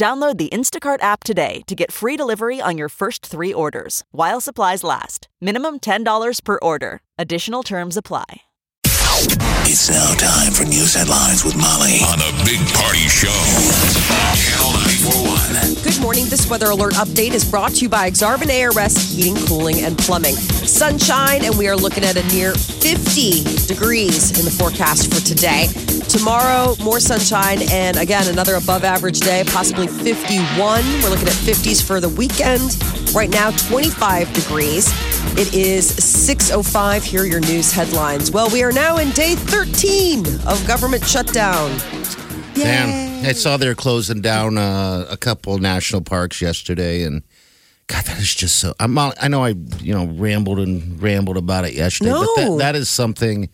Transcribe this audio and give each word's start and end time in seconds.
Download 0.00 0.38
the 0.38 0.48
Instacart 0.48 1.02
app 1.02 1.24
today 1.24 1.60
to 1.66 1.74
get 1.74 1.92
free 1.92 2.16
delivery 2.16 2.58
on 2.58 2.78
your 2.78 2.88
first 2.88 3.26
three 3.26 3.52
orders 3.52 4.02
while 4.12 4.40
supplies 4.40 4.82
last. 4.82 5.28
Minimum 5.42 5.80
$10 5.80 6.42
per 6.42 6.58
order. 6.62 7.02
Additional 7.18 7.62
terms 7.62 7.98
apply. 7.98 8.40
It's 9.68 9.90
now 9.90 10.14
time 10.14 10.52
for 10.52 10.64
news 10.64 10.94
headlines 10.94 11.44
with 11.44 11.54
Molly 11.54 12.00
on 12.08 12.18
the 12.18 12.32
Big 12.46 12.60
Party 12.72 13.04
Show. 13.12 13.28
Channel 14.40 14.72
941. 14.72 15.84
Good 15.84 16.00
morning. 16.00 16.24
This 16.30 16.48
weather 16.48 16.70
alert 16.70 16.94
update 16.94 17.34
is 17.34 17.44
brought 17.44 17.72
to 17.72 17.82
you 17.82 17.90
by 17.90 18.08
Exarban 18.08 18.48
ARS 18.48 19.12
Heating, 19.12 19.36
Cooling, 19.46 19.82
and 19.82 19.98
Plumbing. 19.98 20.34
Sunshine, 20.34 21.44
and 21.44 21.58
we 21.58 21.68
are 21.68 21.76
looking 21.76 22.04
at 22.04 22.16
a 22.16 22.26
near 22.34 22.54
50 22.54 23.44
degrees 23.66 24.38
in 24.38 24.46
the 24.46 24.50
forecast 24.50 25.12
for 25.12 25.20
today. 25.20 25.66
Tomorrow, 26.10 26.74
more 26.82 26.98
sunshine, 26.98 27.60
and 27.70 27.96
again, 27.96 28.26
another 28.26 28.56
above 28.56 28.82
average 28.82 29.20
day, 29.20 29.44
possibly 29.46 29.86
51. 29.86 30.82
We're 30.84 31.08
looking 31.08 31.28
at 31.28 31.34
50s 31.34 31.86
for 31.86 32.00
the 32.00 32.08
weekend. 32.08 32.76
Right 33.14 33.30
now, 33.30 33.52
25 33.52 34.32
degrees. 34.32 34.88
It 35.38 35.54
is 35.54 35.88
6.05. 35.88 37.04
Here 37.04 37.22
are 37.22 37.26
your 37.26 37.38
news 37.38 37.70
headlines. 37.70 38.32
Well, 38.32 38.50
we 38.50 38.64
are 38.64 38.72
now 38.72 38.98
in 38.98 39.10
day 39.10 39.36
13 39.36 40.26
of 40.48 40.66
government 40.66 41.04
shutdown. 41.06 41.78
Damn. 42.54 43.24
I 43.24 43.30
saw 43.30 43.56
they're 43.56 43.76
closing 43.76 44.20
down 44.20 44.58
uh, 44.58 45.06
a 45.08 45.16
couple 45.16 45.56
national 45.58 46.00
parks 46.00 46.42
yesterday, 46.42 47.04
and 47.04 47.22
God, 47.86 48.04
that 48.06 48.18
is 48.18 48.34
just 48.34 48.58
so. 48.58 48.74
I'm, 48.80 48.98
I 48.98 49.28
know 49.28 49.44
I, 49.44 49.50
you 49.80 49.94
know, 49.94 50.06
rambled 50.06 50.58
and 50.58 51.00
rambled 51.00 51.36
about 51.36 51.66
it 51.66 51.74
yesterday, 51.74 52.10
but 52.10 52.34
that, 52.34 52.58
that 52.58 52.74
is 52.74 52.90
something 52.90 53.48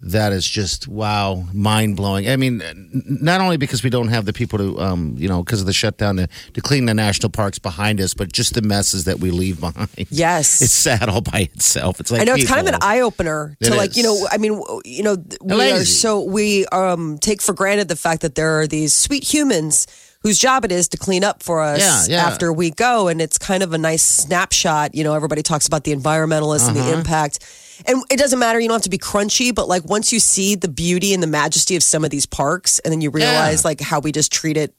that 0.00 0.32
is 0.32 0.46
just 0.46 0.86
wow, 0.86 1.44
mind 1.52 1.96
blowing. 1.96 2.28
I 2.28 2.36
mean, 2.36 2.62
not 3.04 3.40
only 3.40 3.56
because 3.56 3.82
we 3.82 3.90
don't 3.90 4.08
have 4.08 4.26
the 4.26 4.32
people 4.32 4.56
to, 4.58 4.78
um, 4.78 5.16
you 5.18 5.28
know, 5.28 5.42
because 5.42 5.60
of 5.60 5.66
the 5.66 5.72
shutdown 5.72 6.16
to, 6.18 6.28
to 6.54 6.60
clean 6.60 6.84
the 6.84 6.94
national 6.94 7.30
parks 7.30 7.58
behind 7.58 8.00
us, 8.00 8.14
but 8.14 8.30
just 8.32 8.54
the 8.54 8.62
messes 8.62 9.04
that 9.06 9.18
we 9.18 9.32
leave 9.32 9.58
behind. 9.60 9.88
Yes. 10.10 10.62
It's 10.68 10.72
sad 10.72 11.08
all 11.08 11.20
by 11.20 11.48
itself. 11.52 11.98
It's 11.98 12.12
like 12.12 12.20
I 12.20 12.24
know 12.24 12.34
it's 12.34 12.46
kind 12.48 12.66
of 12.68 12.72
an 12.74 12.80
eye 12.82 13.00
opener 13.00 13.56
to 13.62 13.74
like 13.74 13.96
you 13.96 14.04
know 14.04 14.26
I 14.30 14.38
mean 14.38 14.62
you 14.84 15.02
know 15.02 15.16
we 15.42 15.72
are 15.72 15.84
so 15.84 16.22
we 16.22 16.64
um 16.66 17.18
take 17.18 17.42
for 17.42 17.52
granted 17.52 17.88
the 17.88 17.96
fact 17.96 18.22
that 18.22 18.34
there 18.36 18.60
are 18.60 18.66
these 18.68 18.92
sweet 18.92 19.24
humans 19.24 19.86
whose 20.22 20.38
job 20.38 20.64
it 20.64 20.72
is 20.72 20.88
to 20.88 20.96
clean 20.96 21.24
up 21.24 21.42
for 21.42 21.60
us 21.62 21.80
Yeah, 22.08 22.16
yeah. 22.18 22.26
after 22.26 22.52
we 22.52 22.70
go 22.70 23.08
and 23.08 23.20
it's 23.20 23.38
kind 23.38 23.62
of 23.62 23.72
a 23.72 23.78
nice 23.78 24.02
snapshot 24.02 24.94
you 24.94 25.02
know 25.04 25.14
everybody 25.14 25.42
talks 25.42 25.66
about 25.66 25.84
the 25.84 25.92
environmentalists 25.94 26.68
and 26.68 26.76
Uh-huh. 26.76 26.90
the 26.90 26.96
impact 26.98 27.38
and 27.86 28.02
it 28.10 28.18
doesn't 28.18 28.38
matter 28.38 28.58
you 28.60 28.68
don't 28.68 28.76
have 28.76 28.82
to 28.82 28.90
be 28.90 28.98
crunchy 28.98 29.54
but 29.54 29.68
like 29.68 29.84
once 29.84 30.12
you 30.12 30.18
see 30.20 30.54
the 30.54 30.68
beauty 30.68 31.14
and 31.14 31.22
the 31.22 31.26
majesty 31.26 31.76
of 31.76 31.82
some 31.82 32.04
of 32.04 32.10
these 32.10 32.26
parks 32.26 32.78
and 32.80 32.92
then 32.92 33.00
you 33.00 33.10
realize 33.10 33.64
like 33.64 33.80
how 33.80 34.00
we 34.00 34.12
just 34.12 34.32
treat 34.32 34.56
it 34.56 34.72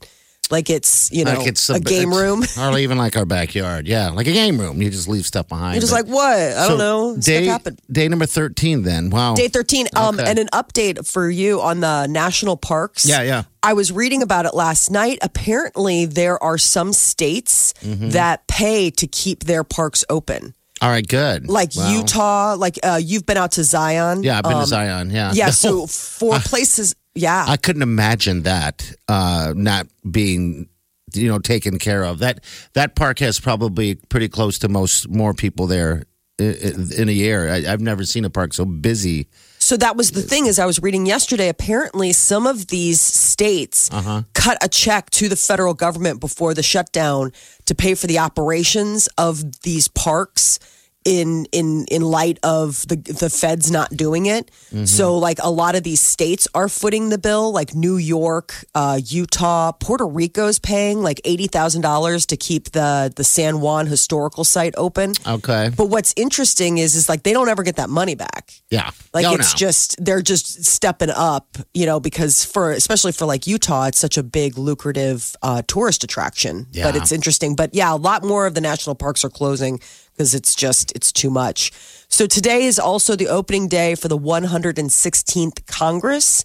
like 0.51 0.71
it's 0.71 1.11
you 1.11 1.23
know 1.25 1.33
like 1.35 1.45
it's 1.47 1.69
a, 1.69 1.79
game 1.79 2.09
it's 2.09 2.17
room 2.17 2.43
or 2.73 2.79
even 2.79 2.97
like 2.97 3.15
our 3.15 3.25
backyard. 3.25 3.87
Yeah, 3.87 4.09
like 4.09 4.25
a 4.25 4.31
game 4.31 4.59
room. 4.59 4.81
You 4.81 4.89
just 4.89 5.07
leave 5.07 5.27
stuff 5.27 5.47
behind. 5.47 5.75
you're 5.75 5.81
just 5.81 5.93
But- 5.93 6.07
like 6.07 6.11
what 6.11 6.33
I 6.39 6.63
So 6.63 6.69
don't 6.69 6.77
know 6.79 7.15
Day, 7.17 7.43
stuff 7.43 7.51
happened 7.51 7.79
day 7.91 8.07
number 8.07 8.25
13, 8.25 8.81
then. 8.81 9.11
Wow. 9.11 9.35
Day 9.35 9.47
13. 9.47 9.89
Um, 9.95 10.19
And 10.19 10.39
an 10.39 10.47
update 10.51 11.05
for 11.05 11.29
you 11.29 11.61
on 11.61 11.81
the 11.81 12.07
national 12.07 12.57
parks. 12.57 13.05
Yeah, 13.07 13.21
yeah. 13.21 13.43
I 13.61 13.73
was 13.73 13.91
reading 13.91 14.23
about 14.23 14.47
it 14.47 14.55
last 14.55 14.89
night. 14.89 15.19
Apparently, 15.21 16.05
there 16.07 16.41
are 16.43 16.57
some 16.57 16.93
states 16.93 17.75
Mm-hmm. 17.83 18.09
that 18.09 18.47
pay 18.47 18.89
to 18.89 19.05
keep 19.05 19.43
their 19.43 19.63
parks 19.63 20.03
open. 20.09 20.55
All 20.81 20.89
right, 20.89 21.05
good. 21.07 21.47
Like 21.49 21.75
Wow. 21.75 21.91
Utah, 21.91 22.55
like 22.57 22.79
uh, 22.83 22.99
you've 23.03 23.25
been 23.25 23.37
out 23.37 23.53
to 23.53 23.63
Zion. 23.63 24.23
Yeah, 24.23 24.37
I've 24.37 24.43
been 24.43 24.53
Um, 24.53 24.61
to 24.61 24.67
Zion. 24.67 25.09
Yeah. 25.11 25.31
Yeah, 25.33 25.45
No, 25.47 25.51
so 25.65 25.87
for 25.87 26.39
places, 26.39 26.95
yeah. 27.15 27.45
I 27.47 27.57
couldn't 27.57 27.81
imagine 27.81 28.43
that 28.43 28.93
uh, 29.09 29.53
not 29.55 29.87
being, 30.09 30.69
you 31.13 31.27
know, 31.27 31.39
taken 31.39 31.79
care 31.79 32.03
of. 32.05 32.19
That 32.19 32.43
that 32.73 32.95
park 32.95 33.19
has 33.19 33.39
probably 33.39 33.95
pretty 33.95 34.29
close 34.29 34.57
to 34.59 34.69
most 34.69 35.09
more 35.09 35.33
people 35.33 35.67
there 35.67 36.03
i- 36.39 36.43
i- 36.43 36.95
in 37.01 37.09
a 37.09 37.13
year. 37.13 37.49
I, 37.49 37.57
I've 37.71 37.81
never 37.81 38.05
seen 38.05 38.23
a 38.25 38.29
park 38.29 38.53
so 38.53 38.63
busy. 38.63 39.27
So 39.69 39.77
that 39.77 39.95
was 39.95 40.09
the 40.09 40.23
thing 40.23 40.47
as 40.47 40.57
I 40.57 40.65
was 40.65 40.81
reading 40.81 41.05
yesterday. 41.05 41.47
Apparently, 41.47 42.11
some 42.11 42.47
of 42.47 42.69
these 42.69 42.99
states 42.99 43.87
Uh-huh. 43.93 44.23
cut 44.33 44.57
a 44.63 44.67
check 44.67 45.11
to 45.11 45.29
the 45.29 45.35
federal 45.35 45.75
government 45.75 46.19
before 46.19 46.55
the 46.55 46.63
shutdown 46.63 47.31
to 47.65 47.75
pay 47.75 47.93
for 47.93 48.07
the 48.07 48.17
operations 48.17 49.07
of 49.15 49.61
these 49.61 49.87
parks 49.87 50.57
in 51.05 51.45
in 51.51 51.85
in 51.89 52.01
light 52.01 52.39
of 52.43 52.85
the 52.87 52.97
the 52.97 53.29
feds 53.29 53.71
not 53.71 53.89
doing 53.91 54.25
it. 54.25 54.51
Mm-hmm. 54.67 54.85
So 54.85 55.17
like 55.17 55.39
a 55.41 55.49
lot 55.49 55.75
of 55.75 55.83
these 55.83 56.01
states 56.01 56.47
are 56.53 56.67
footing 56.67 57.09
the 57.09 57.17
bill, 57.17 57.51
like 57.53 57.73
New 57.73 57.95
York, 57.95 58.53
uh, 58.75 58.99
Utah, 59.05 59.71
Puerto 59.71 60.05
Rico's 60.05 60.59
paying 60.59 61.01
like 61.01 61.21
eighty 61.23 61.47
thousand 61.47 61.81
dollars 61.81 62.25
to 62.27 62.37
keep 62.37 62.71
the 62.71 63.11
the 63.15 63.23
San 63.23 63.61
Juan 63.61 63.87
historical 63.87 64.43
site 64.43 64.73
open. 64.77 65.13
Okay. 65.25 65.69
But 65.75 65.85
what's 65.89 66.13
interesting 66.17 66.77
is 66.79 66.95
is 66.95 67.07
like 67.07 67.23
they 67.23 67.33
don't 67.33 67.49
ever 67.49 67.63
get 67.63 67.77
that 67.77 67.89
money 67.89 68.15
back. 68.15 68.51
Yeah. 68.69 68.91
Like 69.13 69.25
Oh, 69.25 69.35
it's 69.35 69.53
no. 69.53 69.57
just 69.57 70.03
they're 70.03 70.21
just 70.21 70.65
stepping 70.65 71.09
up, 71.11 71.57
you 71.73 71.85
know, 71.85 71.99
because 71.99 72.43
for 72.43 72.71
especially 72.71 73.13
for 73.13 73.25
like 73.25 73.47
Utah, 73.47 73.85
it's 73.85 73.99
such 73.99 74.17
a 74.17 74.23
big 74.23 74.57
lucrative 74.57 75.35
uh, 75.41 75.61
tourist 75.67 76.03
attraction. 76.03 76.67
Yeah. 76.71 76.91
But 76.91 76.97
it's 76.97 77.11
interesting. 77.11 77.55
But 77.55 77.73
yeah, 77.73 77.93
a 77.93 77.95
lot 77.95 78.23
more 78.23 78.45
of 78.45 78.53
the 78.53 78.61
national 78.61 78.95
parks 78.95 79.23
are 79.23 79.29
closing 79.29 79.79
because 80.19 80.35
it's 80.35 80.53
just 80.53 80.91
it's 80.97 81.13
too 81.13 81.29
much. 81.29 81.71
So 82.09 82.27
today 82.27 82.65
is 82.65 82.77
also 82.77 83.15
the 83.15 83.29
opening 83.29 83.69
day 83.69 83.95
for 83.95 84.09
the 84.09 84.17
116th 84.17 85.65
Congress. 85.65 86.43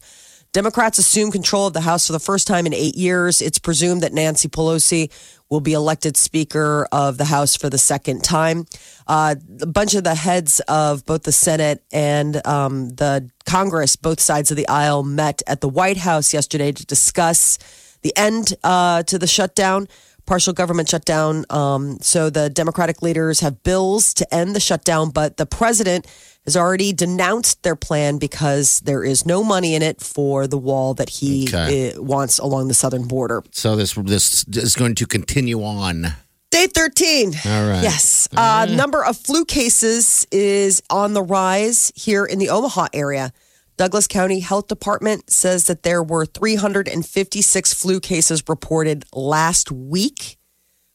Democrats 0.53 0.99
assume 0.99 1.33
control 1.33 1.67
of 1.67 1.73
the 1.73 1.81
House 1.81 2.07
for 2.07 2.13
the 2.13 2.21
first 2.21 2.47
time 2.47 2.67
in 2.67 2.73
eight 2.73 2.95
years. 2.95 3.43
It's 3.43 3.59
presumed 3.59 4.03
that 4.03 4.13
Nancy 4.13 4.49
Pelosi 4.49 5.11
will 5.51 5.59
be 5.59 5.73
elected 5.73 6.17
Speaker 6.17 6.87
of 6.93 7.19
the 7.19 7.25
House 7.25 7.57
for 7.57 7.69
the 7.69 7.77
second 7.77 8.23
time. 8.23 8.67
Uh, 9.09 9.35
a 9.61 9.67
bunch 9.67 9.97
of 9.97 10.05
the 10.05 10.15
heads 10.15 10.61
of 10.69 11.05
both 11.05 11.25
the 11.25 11.33
Senate 11.33 11.83
and 11.93 12.47
um, 12.47 12.91
the 12.91 13.29
Congress, 13.45 13.97
both 13.97 14.21
sides 14.21 14.53
of 14.53 14.57
the 14.57 14.69
aisle, 14.69 15.03
met 15.03 15.43
at 15.49 15.61
the 15.61 15.69
White 15.69 15.97
House 15.97 16.33
yesterday 16.33 16.71
to 16.71 16.87
discuss 16.87 17.59
the 18.03 18.17
end 18.17 18.53
uh, 18.63 19.03
to 19.03 19.19
the 19.19 19.27
shutdown, 19.27 19.89
partial 20.27 20.53
government 20.53 20.89
shutdown. 20.89 21.45
Um, 21.51 21.99
so 22.01 22.31
the 22.31 22.49
Democratic 22.51 23.03
leaders 23.03 23.41
have 23.41 23.63
bills 23.63 24.15
to 24.15 24.35
end 24.35 24.55
the 24.57 24.61
shutdown, 24.61 25.11
but 25.11 25.37
the 25.37 25.47
president 25.47 26.07
has 26.45 26.57
already 26.57 26.93
denounced 26.93 27.63
their 27.63 27.77
plan 27.77 28.19
because 28.19 28.81
there 28.81 29.03
is 29.05 29.25
no 29.27 29.43
money 29.43 29.75
in 29.75 29.83
it 29.83 30.01
for 30.01 30.47
the 30.47 30.59
wall 30.59 30.95
that 30.95 31.09
he 31.09 31.47
Okay. 31.49 31.93
uh, 31.93 32.03
wants 32.03 32.39
along 32.39 32.69
the 32.69 32.75
southern 32.75 33.07
border. 33.09 33.43
So 33.51 33.77
this 33.77 33.95
this 33.95 34.45
is 34.49 34.75
going 34.75 34.95
to 34.97 35.07
continue 35.07 35.63
on. 35.63 36.07
Day 36.51 36.67
13. 36.69 37.35
All 37.47 37.69
right. 37.69 37.83
Yes. 37.83 38.29
Uh, 38.37 38.67
number 38.71 39.05
of 39.05 39.17
flu 39.17 39.45
cases 39.45 40.25
is 40.31 40.83
on 40.89 41.13
the 41.13 41.23
rise 41.23 41.91
here 41.97 42.25
in 42.25 42.39
the 42.39 42.49
Omaha 42.51 42.87
area. 42.93 43.33
Douglas 43.77 44.07
County 44.07 44.41
Health 44.41 44.69
Department 44.69 45.31
says 45.31 45.67
that 45.67 45.83
there 45.83 46.03
were 46.03 46.27
356 46.27 47.75
flu 47.75 48.01
cases 48.01 48.43
reported 48.49 49.05
last 49.13 49.73
week, 49.73 50.39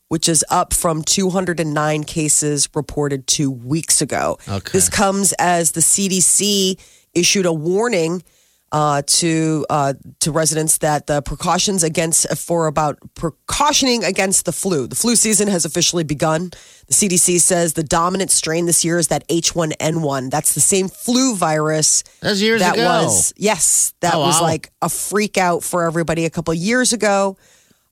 which 0.07 0.29
is 0.29 0.45
up 0.49 0.73
from 0.73 1.03
209 1.03 2.03
cases 2.05 2.69
reported 2.73 3.27
two 3.27 3.51
weeks 3.51 4.01
ago. 4.01 4.37
Okay. 4.47 4.71
This 4.71 4.87
comes 4.89 5.33
as 5.33 5.71
the 5.71 5.81
CDC 5.81 6.79
issued 7.13 7.45
a 7.45 7.53
warning 7.53 8.23
uh, 8.71 9.01
to 9.05 9.65
uh, 9.69 9.93
to 10.19 10.31
residents 10.31 10.77
that 10.79 11.07
the 11.07 11.21
precautions 11.21 11.83
against 11.83 12.27
for 12.37 12.67
about 12.67 12.97
precautioning 13.15 14.03
against 14.03 14.45
the 14.45 14.51
flu. 14.51 14.87
The 14.87 14.95
flu 14.95 15.15
season 15.15 15.47
has 15.47 15.65
officially 15.65 16.03
begun. 16.03 16.51
The 16.87 16.93
CDC 16.93 17.39
says 17.39 17.73
the 17.73 17.83
dominant 17.83 18.31
strain 18.31 18.65
this 18.65 18.83
year 18.85 18.97
is 18.97 19.07
that 19.09 19.27
H1N1. 19.29 20.29
That's 20.31 20.53
the 20.53 20.59
same 20.61 20.87
flu 20.89 21.35
virus 21.35 22.03
That's 22.21 22.41
years 22.41 22.61
that 22.61 22.75
ago. 22.75 22.83
was 22.85 23.33
yes, 23.37 23.93
that 24.01 24.15
Oh, 24.15 24.19
was 24.21 24.39
wow. 24.39 24.47
like 24.47 24.71
a 24.81 24.89
freak 24.89 25.37
out 25.37 25.63
for 25.63 25.83
everybody 25.85 26.25
a 26.25 26.29
couple 26.29 26.53
years 26.53 26.93
ago. 26.93 27.37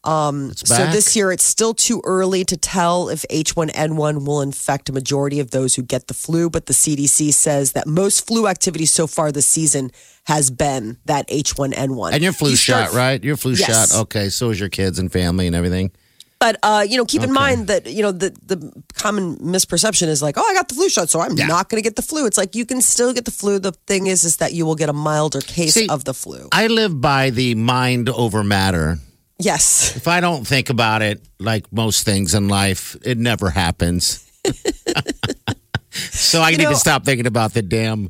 It's 0.06 0.70
So 0.70 0.86
this 0.92 1.16
year, 1.16 1.32
it's 1.32 1.44
still 1.44 1.74
too 1.74 2.02
early 2.06 2.46
to 2.46 2.56
tell 2.58 3.10
if 3.10 3.26
H1N1 3.30 4.26
will 4.26 4.42
infect 4.42 4.90
a 4.90 4.94
majority 4.94 5.40
of 5.40 5.52
those 5.52 5.76
who 5.76 5.82
get 5.82 6.08
the 6.08 6.14
flu. 6.14 6.50
But 6.50 6.66
the 6.68 6.74
CDC 6.74 7.34
says 7.34 7.74
that 7.74 7.88
most 7.88 8.26
flu 8.26 8.48
activity 8.48 8.86
so 8.86 9.08
far 9.08 9.32
this 9.32 9.48
season 9.48 9.92
has 10.26 10.50
been 10.50 10.98
that 11.06 11.28
H1N1. 11.30 12.14
and 12.14 12.24
your 12.24 12.34
flu 12.34 12.52
You 12.52 12.56
shot, 12.56 12.94
right? 12.94 13.22
Your 13.24 13.38
flu 13.38 13.54
Yes. 13.54 13.92
shot. 13.92 14.00
Okay, 14.04 14.30
so 14.30 14.50
is 14.52 14.60
your 14.60 14.70
kids 14.70 15.00
and 15.00 15.12
family 15.12 15.48
and 15.48 15.56
everything. 15.56 15.92
But 16.40 16.60
uh, 16.62 16.86
you 16.88 16.98
know, 16.98 17.06
keep 17.06 17.24
in 17.24 17.34
mind 17.34 17.66
that 17.66 17.88
you 17.88 18.04
know 18.04 18.12
the 18.12 18.30
the 18.46 18.72
common 18.94 19.38
misperception 19.38 20.08
is 20.08 20.22
like, 20.22 20.38
oh, 20.38 20.44
I 20.48 20.54
got 20.54 20.68
the 20.70 20.76
flu 20.76 20.88
shot, 20.88 21.10
so 21.10 21.20
I'm 21.20 21.36
Yeah. 21.36 21.48
not 21.48 21.68
going 21.68 21.82
to 21.82 21.84
get 21.84 21.96
the 21.96 22.04
flu. 22.04 22.28
It's 22.28 22.38
like 22.38 22.54
you 22.56 22.64
can 22.64 22.80
still 22.80 23.12
get 23.12 23.26
the 23.26 23.32
flu. 23.32 23.58
The 23.58 23.72
thing 23.88 24.06
is, 24.06 24.24
is 24.24 24.38
that 24.38 24.54
you 24.54 24.64
will 24.64 24.76
get 24.76 24.88
a 24.88 24.94
milder 24.94 25.42
case 25.42 25.74
See- 25.74 25.90
of 25.90 26.04
the 26.04 26.14
flu. 26.14 26.48
I 26.52 26.68
live 26.68 27.02
by 27.02 27.32
the 27.32 27.56
mind 27.56 28.08
over 28.10 28.44
matter. 28.44 29.00
Yes, 29.40 29.96
If 29.96 30.08
I 30.08 30.20
don't 30.20 30.48
think 30.48 30.70
about 30.72 31.02
it, 31.04 31.22
like 31.40 31.72
most 31.72 32.04
things 32.06 32.34
in 32.34 32.48
life, 32.48 32.96
it 33.06 33.20
never 33.20 33.52
happens. 33.52 34.24
so 35.92 36.42
I 36.42 36.52
need 36.52 36.62
know- 36.62 36.70
to 36.72 36.76
stop 36.76 37.06
thinking 37.06 37.28
about 37.28 37.54
the 37.54 37.62
damn. 37.62 38.10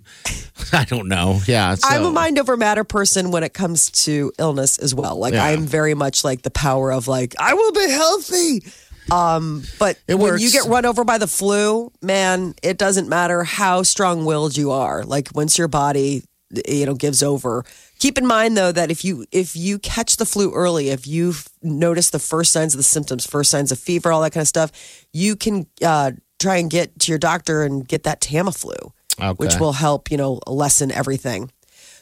I 0.73 0.85
don't 0.85 1.07
know. 1.07 1.39
Yeah, 1.45 1.75
so, 1.75 1.87
I'm 1.87 2.03
a 2.05 2.11
mind 2.11 2.39
over 2.39 2.57
matter 2.57 2.83
person 2.83 3.31
when 3.31 3.43
it 3.43 3.53
comes 3.53 3.89
to 4.05 4.31
illness 4.39 4.77
as 4.79 4.93
well. 4.95 5.17
Like 5.17 5.33
Yeah. 5.33 5.45
I'm 5.45 5.65
very 5.65 5.93
much 5.93 6.23
like 6.23 6.41
the 6.41 6.49
power 6.51 6.91
of 6.91 7.07
like 7.07 7.35
I 7.39 7.53
will 7.53 7.71
be 7.71 7.89
healthy. 7.89 8.63
Um, 9.11 9.63
but 9.79 9.97
It 10.07 10.15
when 10.15 10.31
works. 10.31 10.43
you 10.43 10.51
get 10.51 10.65
run 10.65 10.85
over 10.85 11.05
by 11.05 11.17
the 11.17 11.27
flu, 11.27 11.91
man, 12.01 12.55
it 12.61 12.77
doesn't 12.77 13.07
matter 13.07 13.43
how 13.45 13.83
strong-willed 13.83 14.57
you 14.57 14.71
are. 14.71 15.03
Like 15.05 15.29
once 15.33 15.57
your 15.57 15.69
body, 15.69 16.23
you 16.67 16.85
know, 16.85 16.93
gives 16.93 17.23
over. 17.23 17.63
Keep 17.99 18.17
in 18.17 18.27
mind 18.27 18.55
though 18.55 18.71
that 18.71 18.91
if 18.91 19.03
you 19.03 19.25
if 19.31 19.55
you 19.55 19.79
catch 19.79 20.17
the 20.17 20.25
flu 20.25 20.53
early, 20.53 20.89
if 20.89 21.07
you 21.07 21.33
notice 21.63 22.09
the 22.11 22.19
first 22.19 22.51
signs 22.51 22.73
of 22.73 22.77
the 22.77 22.83
symptoms, 22.83 23.25
first 23.25 23.49
signs 23.49 23.71
of 23.71 23.79
fever, 23.79 24.11
all 24.11 24.21
that 24.21 24.33
kind 24.33 24.41
of 24.43 24.47
stuff, 24.47 24.71
you 25.13 25.35
can 25.35 25.65
uh, 25.83 26.11
try 26.39 26.57
and 26.57 26.69
get 26.69 26.99
to 26.99 27.11
your 27.11 27.19
doctor 27.19 27.63
and 27.63 27.87
get 27.87 28.03
that 28.03 28.21
Tamiflu, 28.21 28.91
which 29.37 29.53
will 29.59 29.73
help 29.73 30.11
you 30.11 30.17
know 30.17 30.39
lessen 30.47 30.91
everything. 30.91 31.51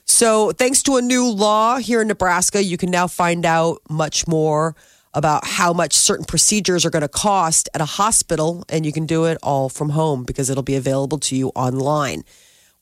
So, 0.07 0.51
thanks 0.51 0.83
to 0.83 0.97
a 0.97 1.01
new 1.01 1.27
law 1.27 1.77
here 1.77 2.01
in 2.01 2.07
Nebraska, 2.07 2.63
you 2.63 2.77
can 2.77 2.91
now 2.91 3.07
find 3.07 3.45
out 3.45 3.81
much 3.89 4.27
more 4.27 4.75
about 5.15 5.48
how 5.48 5.71
much 5.74 5.94
certain 5.94 6.25
procedures 6.25 6.86
are 6.86 6.89
going 6.89 7.01
to 7.01 7.07
cost 7.07 7.69
at 7.74 7.81
a 7.81 7.86
hospital, 7.86 8.63
and 8.69 8.86
you 8.86 8.91
can 8.91 9.06
do 9.06 9.25
it 9.25 9.38
all 9.41 9.69
from 9.69 9.89
home 9.89 10.24
because 10.24 10.50
it'll 10.50 10.62
be 10.62 10.75
available 10.75 11.18
to 11.19 11.36
you 11.36 11.50
online. 11.56 12.24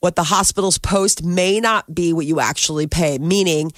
What 0.04 0.16
the 0.16 0.24
hospitals 0.24 0.76
post 0.76 1.24
may 1.24 1.60
not 1.60 1.94
be 1.94 2.12
what 2.12 2.26
you 2.26 2.38
actually 2.38 2.86
pay, 2.86 3.16
meaning 3.16 3.72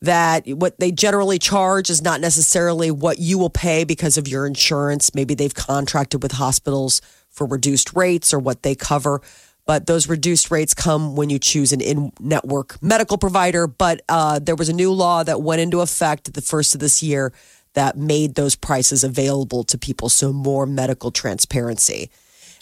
that 0.00 0.48
what 0.48 0.80
they 0.80 0.90
generally 0.90 1.38
charge 1.38 1.90
is 1.90 2.00
not 2.00 2.22
necessarily 2.22 2.90
what 2.90 3.18
you 3.18 3.36
will 3.36 3.50
pay 3.50 3.84
because 3.84 4.16
of 4.16 4.26
your 4.26 4.46
insurance. 4.46 5.14
Maybe 5.14 5.34
they've 5.34 5.54
contracted 5.54 6.22
with 6.22 6.32
hospitals 6.32 7.02
for 7.28 7.46
reduced 7.46 7.94
rates 7.94 8.32
or 8.32 8.38
what 8.38 8.62
they 8.62 8.74
cover. 8.74 9.20
But 9.66 9.86
those 9.86 10.08
reduced 10.08 10.50
rates 10.50 10.72
come 10.72 11.14
when 11.14 11.28
you 11.28 11.38
choose 11.38 11.74
an 11.74 11.82
in 11.82 12.10
network 12.20 12.82
medical 12.82 13.18
provider. 13.18 13.66
But 13.66 14.00
uh, 14.08 14.38
there 14.38 14.56
was 14.56 14.70
a 14.70 14.72
new 14.72 14.90
law 14.92 15.24
that 15.24 15.42
went 15.42 15.60
into 15.60 15.82
effect 15.82 16.32
the 16.32 16.40
first 16.40 16.74
of 16.74 16.80
this 16.80 17.02
year 17.02 17.34
that 17.74 17.98
made 17.98 18.34
those 18.34 18.56
prices 18.56 19.04
available 19.04 19.62
to 19.64 19.76
people. 19.76 20.08
So 20.08 20.32
more 20.32 20.64
medical 20.64 21.10
transparency. 21.10 22.08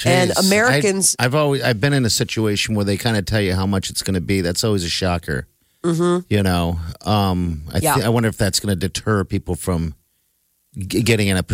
And 0.05 0.33
Americans, 0.39 1.17
I, 1.19 1.23
have 1.25 1.35
always 1.35 1.63
I've 1.63 1.81
been 1.81 1.93
in 1.93 2.05
a 2.05 2.11
situation 2.11 2.75
where 2.75 2.85
they 2.85 2.97
kind 2.97 3.17
of 3.17 3.25
tell 3.27 3.41
you 3.41 3.55
how 3.55 3.67
much 3.67 3.91
it's 3.91 4.03
going 4.03 4.15
to 4.15 4.21
be. 4.21 4.41
That's 4.41 4.65
always 4.65 4.85
a 4.85 4.89
shocker. 4.89 5.47
Mm-hmm. 5.83 6.27
You 6.33 6.43
know, 6.43 6.79
um, 7.03 7.63
I, 7.73 7.79
Yeah. 7.79 7.95
thi- 7.97 8.03
I 8.03 8.09
wonder 8.09 8.29
if 8.29 8.37
that's 8.37 8.59
going 8.61 8.73
to 8.73 8.89
deter 8.89 9.25
people 9.25 9.55
from 9.55 9.95
getting 10.77 11.29
in 11.29 11.37
a, 11.37 11.45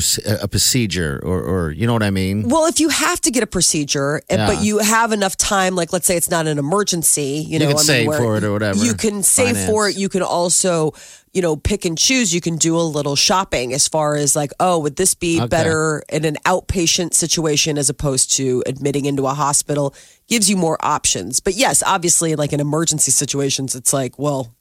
a 0.43 0.49
procedure 0.49 1.21
or, 1.23 1.41
or 1.43 1.71
you 1.73 1.87
know 1.87 1.93
what 1.93 2.03
I 2.03 2.11
mean. 2.11 2.49
Well, 2.49 2.67
if 2.67 2.81
you 2.81 2.89
have 2.89 3.21
to 3.23 3.31
get 3.31 3.43
a 3.43 3.47
procedure, 3.47 4.23
and- 4.31 4.47
but 4.47 4.65
you 4.65 4.79
have 4.79 5.13
enough 5.13 5.37
time, 5.37 5.75
like 5.77 5.93
let's 5.93 6.07
say 6.07 6.17
it's 6.17 6.31
not 6.31 6.47
an 6.47 6.59
emergency, 6.59 7.45
you 7.47 7.59
know, 7.59 7.67
can 7.67 7.75
I 7.75 7.79
mean, 7.79 7.85
save 7.85 8.07
for 8.07 8.37
it 8.39 8.45
or 8.45 8.53
whatever. 8.53 8.79
You 8.85 8.95
can 8.95 9.23
save 9.23 9.59
for 9.67 9.89
it. 9.89 9.97
You 9.99 10.09
can 10.09 10.23
also, 10.23 10.93
you 11.33 11.43
know, 11.43 11.57
pick 11.57 11.85
and 11.85 11.99
choose. 11.99 12.35
You 12.35 12.41
can 12.41 12.57
do 12.57 12.77
a 12.77 12.81
little 12.83 13.15
shopping 13.15 13.75
as 13.75 13.87
far 13.87 14.15
as 14.17 14.35
like, 14.35 14.53
oh, 14.59 14.79
would 14.79 14.97
this 14.97 15.15
be 15.15 15.39
Okay. 15.39 15.49
better 15.49 16.03
in 16.09 16.25
an 16.25 16.37
outpatient 16.47 17.13
situation 17.15 17.77
as 17.77 17.91
opposed 17.91 18.33
to 18.37 18.63
admitting 18.67 19.05
into 19.05 19.27
a 19.27 19.35
hospital? 19.35 19.95
Gives 20.29 20.49
you 20.49 20.57
more 20.57 20.79
options. 20.81 21.41
But 21.41 21.55
yes, 21.55 21.83
obviously, 21.87 22.37
like 22.37 22.53
in 22.55 22.61
emergency 22.61 23.11
situations, 23.11 23.75
it's 23.75 23.93
like, 23.93 24.19
well, 24.19 24.55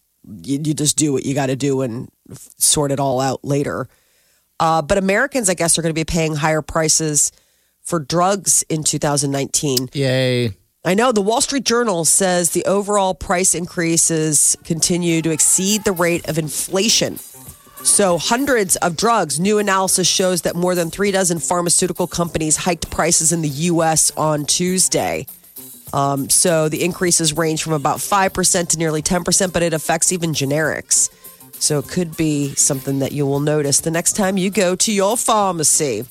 you, 0.44 0.60
you 0.64 0.74
just 0.74 0.98
do 0.98 1.14
what 1.14 1.26
you 1.26 1.34
got 1.34 1.46
to 1.48 1.56
do 1.56 1.82
and 1.82 2.10
sort 2.58 2.92
it 2.92 3.00
all 3.00 3.22
out 3.22 3.44
later. 3.46 3.88
Uh, 4.60 4.82
but 4.82 4.98
Americans, 4.98 5.50
I 5.50 5.54
guess, 5.54 5.78
are 5.78 5.82
going 5.82 5.94
to 5.94 6.00
be 6.00 6.06
paying 6.06 6.36
higher 6.36 6.62
prices 6.62 7.32
for 7.82 8.00
drugs 8.00 8.64
in 8.70 8.84
2019. 8.84 9.90
Yay! 9.94 10.54
I 10.86 10.94
know 10.94 11.12
the 11.12 11.22
Wall 11.22 11.42
Street 11.42 11.66
Journal 11.66 12.06
says 12.06 12.52
the 12.52 12.64
overall 12.66 13.14
price 13.14 13.54
increases 13.54 14.56
continue 14.64 15.22
to 15.22 15.30
exceed 15.30 15.84
the 15.84 15.92
rate 15.92 16.28
of 16.30 16.38
inflation. 16.38 17.18
So, 17.84 18.18
hundreds 18.18 18.76
of 18.78 18.98
drugs. 18.98 19.40
New 19.40 19.58
analysis 19.58 20.08
shows 20.08 20.42
that 20.44 20.56
more 20.56 20.76
than 20.76 20.90
three 20.90 21.12
dozen 21.12 21.40
pharmaceutical 21.40 22.08
companies 22.08 22.58
hiked 22.58 22.90
prices 22.90 23.32
in 23.32 23.42
the 23.42 23.50
U.S. 23.50 24.12
on 24.18 24.46
Tuesday. 24.46 25.28
Um, 25.94 26.30
so, 26.30 26.70
the 26.70 26.84
increases 26.84 27.34
range 27.34 27.64
from 27.64 27.74
about 27.74 27.98
5% 27.98 28.68
to 28.70 28.78
nearly 28.78 29.02
10%, 29.02 29.54
but 29.54 29.64
it 29.64 29.74
affects 29.74 30.12
even 30.12 30.32
generics. 30.34 31.10
So, 31.60 31.80
it 31.80 31.88
could 31.88 32.16
be 32.18 32.56
something 32.56 33.00
that 33.00 33.12
you 33.12 33.26
will 33.26 33.40
notice 33.40 33.82
the 33.82 33.92
next 33.92 34.14
time 34.14 34.38
you 34.38 34.50
go 34.50 34.76
to 34.76 34.92
your 34.92 35.18
pharmacy. 35.18 36.06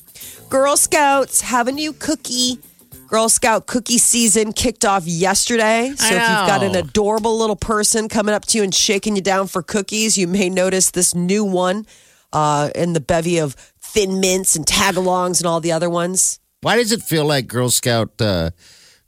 Girl 0.49 0.77
Scouts 0.77 1.41
have 1.41 1.67
a 1.67 1.71
new 1.71 1.93
cookie. 1.93 2.59
Girl 3.07 3.29
Scout 3.29 3.65
cookie 3.65 3.97
season 3.97 4.53
kicked 4.53 4.85
off 4.85 5.05
yesterday. 5.05 5.93
So 5.95 6.05
if 6.07 6.13
you've 6.13 6.21
got 6.21 6.63
an 6.63 6.75
adorable 6.75 7.37
little 7.37 7.55
person 7.55 8.07
coming 8.07 8.35
up 8.35 8.45
to 8.47 8.57
you 8.59 8.63
and 8.63 8.73
shaking 8.73 9.15
you 9.15 9.21
down 9.21 9.47
for 9.47 9.63
cookies, 9.63 10.17
you 10.17 10.27
may 10.27 10.49
notice 10.49 10.91
this 10.91 11.15
new 11.15 11.43
one 11.43 11.85
uh, 12.33 12.69
in 12.75 12.93
the 12.93 12.99
bevy 12.99 13.39
of 13.39 13.55
thin 13.79 14.19
mints 14.19 14.55
and 14.55 14.65
tagalongs 14.65 15.39
and 15.39 15.47
all 15.47 15.59
the 15.59 15.71
other 15.71 15.89
ones. 15.89 16.39
Why 16.61 16.75
does 16.75 16.91
it 16.91 17.01
feel 17.01 17.25
like 17.25 17.47
Girl 17.47 17.69
Scout 17.69 18.21
uh, 18.21 18.51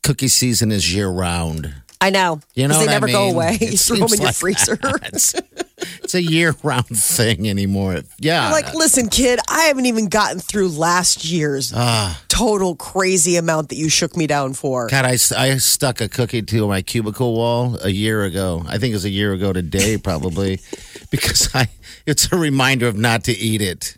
cookie 0.03 0.29
season 0.29 0.71
is 0.71 0.93
year 0.93 1.09
round? 1.09 1.73
I 1.99 2.09
know. 2.09 2.39
You 2.55 2.67
know 2.67 2.75
they 2.75 2.85
what 2.85 2.89
I 2.89 2.93
never 2.93 3.07
go 3.07 3.29
away. 3.29 3.57
It 3.61 3.71
you 3.71 3.77
throw 3.77 3.97
them 3.97 4.13
in 4.13 4.21
your 4.21 4.31
freezer. 4.31 4.79
It's, 5.81 6.03
it's 6.03 6.13
a 6.15 6.21
year 6.23 6.55
round 6.63 6.87
thing 6.87 7.49
anymore. 7.49 8.01
Yeah, 8.19 8.51
like, 8.51 8.73
listen, 8.73 9.09
kid, 9.09 9.39
I 9.49 9.63
haven't 9.63 9.85
even 9.85 10.07
gotten 10.07 10.39
through 10.39 10.69
last 10.69 11.25
year's 11.25 11.71
Ah. 11.75 12.21
total 12.27 12.75
crazy 12.75 13.35
amount 13.37 13.69
that 13.69 13.75
you 13.77 13.89
shook 13.89 14.15
me 14.17 14.27
down 14.27 14.53
for. 14.53 14.87
God, 14.87 15.05
I, 15.05 15.17
I 15.37 15.57
stuck 15.57 16.01
a 16.01 16.09
cookie 16.09 16.41
to 16.41 16.67
my 16.67 16.81
cubicle 16.81 17.33
wall 17.33 17.77
a 17.81 17.89
year 17.89 18.23
ago. 18.23 18.63
I 18.67 18.77
think 18.77 18.91
it 18.91 18.95
was 18.95 19.05
a 19.05 19.09
year 19.09 19.33
ago 19.33 19.53
today, 19.53 19.97
probably, 19.97 20.59
because 21.11 21.53
I 21.55 21.67
it's 22.05 22.31
a 22.31 22.35
reminder 22.37 22.87
of 22.87 22.95
not 22.97 23.23
to 23.25 23.31
eat 23.31 23.61
it. 23.61 23.97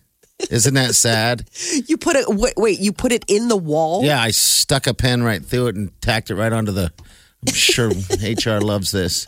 Isn't 0.49 0.73
that 0.73 0.93
sad? 0.95 1.47
You 1.87 1.95
put 1.95 2.15
it, 2.17 2.25
wait, 2.27 2.53
wait, 2.57 2.79
you 2.79 2.91
put 2.91 3.11
it 3.13 3.23
in 3.29 3.47
the 3.47 3.55
wall? 3.55 4.03
Yeah, 4.03 4.21
I 4.21 4.31
stuck 4.31 4.87
a 4.87 4.93
pen 4.93 5.23
right 5.23 5.43
through 5.43 5.67
it 5.67 5.75
and 5.75 6.01
tacked 6.01 6.29
it 6.31 6.35
right 6.35 6.51
onto 6.51 6.71
the. 6.73 6.91
I'm 7.47 7.53
sure 7.53 7.89
HR 8.57 8.59
loves 8.61 8.91
this. 8.91 9.27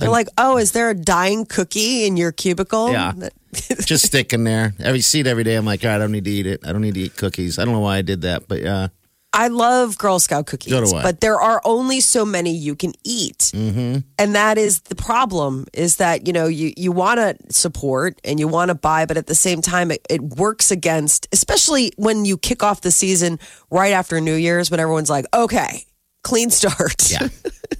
They're 0.00 0.10
like, 0.10 0.28
oh, 0.38 0.56
is 0.58 0.72
there 0.72 0.90
a 0.90 0.94
dying 0.94 1.46
cookie 1.46 2.04
in 2.06 2.16
your 2.16 2.32
cubicle? 2.32 2.90
Yeah. 2.92 3.12
Just 3.84 4.06
sticking 4.06 4.44
there. 4.44 4.74
Every 4.80 5.00
seat 5.00 5.26
every 5.26 5.44
day. 5.44 5.56
I'm 5.56 5.64
like, 5.66 5.84
all 5.84 5.90
right, 5.90 5.96
I 5.96 5.98
don't 5.98 6.12
need 6.12 6.24
to 6.24 6.30
eat 6.30 6.46
it. 6.46 6.66
I 6.66 6.72
don't 6.72 6.80
need 6.82 6.94
to 6.94 7.00
eat 7.00 7.16
cookies. 7.16 7.58
I 7.58 7.64
don't 7.64 7.74
know 7.74 7.80
why 7.80 7.98
I 7.98 8.02
did 8.02 8.22
that, 8.22 8.48
but 8.48 8.62
yeah. 8.62 8.88
I 9.32 9.46
love 9.46 9.96
Girl 9.96 10.18
Scout 10.18 10.46
cookies, 10.46 10.72
So 10.72 10.84
do 10.84 10.96
I. 10.96 11.02
but 11.02 11.20
there 11.20 11.40
are 11.40 11.60
only 11.64 12.00
so 12.00 12.24
many 12.24 12.52
you 12.52 12.74
can 12.74 12.92
eat, 13.04 13.52
mm-hmm. 13.54 13.98
and 14.18 14.34
that 14.34 14.58
is 14.58 14.80
the 14.80 14.96
problem. 14.96 15.66
Is 15.72 15.96
that 15.96 16.26
you 16.26 16.32
know 16.32 16.46
you 16.48 16.72
you 16.76 16.90
want 16.90 17.18
to 17.20 17.36
support 17.52 18.20
and 18.24 18.40
you 18.40 18.48
want 18.48 18.70
to 18.70 18.74
buy, 18.74 19.06
but 19.06 19.16
at 19.16 19.28
the 19.28 19.36
same 19.36 19.62
time 19.62 19.92
it, 19.92 20.04
it 20.10 20.20
works 20.20 20.72
against, 20.72 21.28
especially 21.30 21.92
when 21.96 22.24
you 22.24 22.38
kick 22.38 22.64
off 22.64 22.80
the 22.80 22.90
season 22.90 23.38
right 23.70 23.92
after 23.92 24.20
New 24.20 24.34
Year's, 24.34 24.68
when 24.68 24.80
everyone's 24.80 25.10
like, 25.10 25.26
okay, 25.32 25.84
clean 26.24 26.50
start, 26.50 27.08
Yeah. 27.08 27.28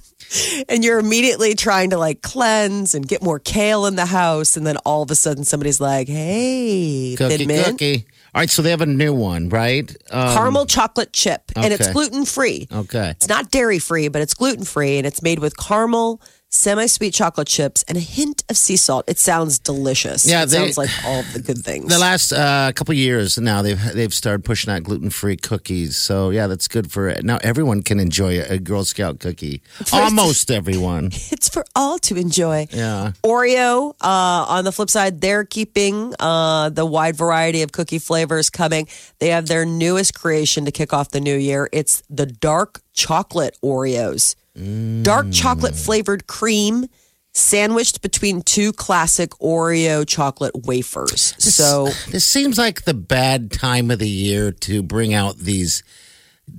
and 0.69 0.83
you're 0.83 0.99
immediately 0.99 1.55
trying 1.55 1.91
to 1.91 1.97
like 1.97 2.21
cleanse 2.21 2.95
and 2.95 3.07
get 3.07 3.21
more 3.21 3.39
kale 3.39 3.85
in 3.85 3.95
the 3.95 4.05
house, 4.05 4.57
and 4.57 4.65
then 4.65 4.77
all 4.85 5.01
of 5.03 5.11
a 5.11 5.15
sudden 5.15 5.43
somebody's 5.43 5.79
like, 5.81 6.07
hey, 6.07 7.15
Cookie, 7.17 7.45
cookie. 7.45 8.05
All 8.33 8.39
right, 8.39 8.49
so 8.49 8.61
they 8.61 8.69
have 8.69 8.81
a 8.81 8.85
new 8.85 9.13
one, 9.13 9.49
right? 9.49 9.93
Um, 10.09 10.33
caramel 10.33 10.65
chocolate 10.65 11.11
chip, 11.11 11.51
and 11.55 11.73
it's 11.73 11.91
gluten 11.91 12.23
free. 12.23 12.67
Okay. 12.71 13.09
It's 13.09 13.27
not 13.27 13.51
dairy 13.51 13.79
free, 13.79 14.07
but 14.07 14.21
it's 14.21 14.33
gluten 14.33 14.63
free 14.63 14.97
and 14.97 15.05
it's 15.05 15.21
made 15.21 15.39
with 15.39 15.57
caramel, 15.57 16.21
semi 16.51 16.85
sweet 16.85 17.13
chocolate 17.13 17.47
chips, 17.47 17.83
and 17.87 17.97
a 17.97 18.01
hint 18.01 18.43
of 18.49 18.57
sea 18.57 18.75
salt. 18.75 19.05
It 19.07 19.17
sounds 19.17 19.57
delicious. 19.57 20.25
Yeah, 20.25 20.43
it 20.43 20.47
they- 20.47 20.57
sounds 20.57 20.77
like 20.77 20.89
all 21.05 21.23
the 21.33 21.39
good 21.41 21.59
things. 21.59 21.91
The 21.91 21.99
last 21.99 22.31
uh, 22.33 22.71
couple 22.75 22.93
years 22.93 23.37
now, 23.37 23.61
they've 23.61 23.81
they've 23.93 24.13
started 24.13 24.43
pushing 24.43 24.71
out 24.73 24.83
gluten 24.83 25.09
free 25.09 25.37
cookies. 25.37 25.97
So 25.97 26.29
yeah, 26.29 26.47
that's 26.47 26.67
good 26.67 26.91
for 26.91 27.07
it. 27.09 27.23
Now 27.23 27.39
everyone 27.41 27.81
can 27.81 27.99
enjoy 27.99 28.39
a, 28.41 28.53
a 28.55 28.59
Girl 28.59 28.83
Scout 28.83 29.19
cookie. 29.19 29.61
Almost 29.93 30.51
everyone. 30.51 31.05
it's 31.31 31.49
for 31.49 31.65
all 31.75 31.97
to 31.99 32.15
enjoy. 32.17 32.67
Yeah. 32.71 33.13
Oreo, 33.23 33.91
uh, 34.01 34.45
on 34.47 34.63
the 34.65 34.71
flip 34.71 34.89
side, 34.89 35.21
they're 35.21 35.45
keeping 35.45 36.13
uh, 36.19 36.69
the 36.69 36.85
wide 36.85 37.15
variety 37.15 37.61
of 37.61 37.71
cookie 37.71 37.99
flavors 37.99 38.49
coming. 38.49 38.87
They 39.19 39.29
have 39.29 39.47
their 39.47 39.65
newest 39.65 40.13
creation 40.13 40.65
to 40.65 40.71
kick 40.71 40.93
off 40.93 41.11
the 41.11 41.21
new 41.21 41.35
year. 41.35 41.69
It's 41.71 42.03
the 42.09 42.25
dark 42.25 42.81
chocolate 42.93 43.57
Oreos. 43.63 44.35
Dark 44.55 45.31
chocolate 45.31 45.75
flavored 45.75 46.27
cream 46.27 46.87
sandwiched 47.33 48.01
between 48.01 48.41
two 48.41 48.73
classic 48.73 49.29
Oreo 49.41 50.05
chocolate 50.05 50.65
wafers. 50.65 51.33
So 51.39 51.85
This 52.09 52.25
seems 52.25 52.57
like 52.57 52.83
the 52.83 52.93
bad 52.93 53.51
time 53.51 53.89
of 53.89 53.99
the 53.99 54.09
year 54.09 54.51
to 54.51 54.83
bring 54.83 55.13
out 55.13 55.37
these 55.37 55.83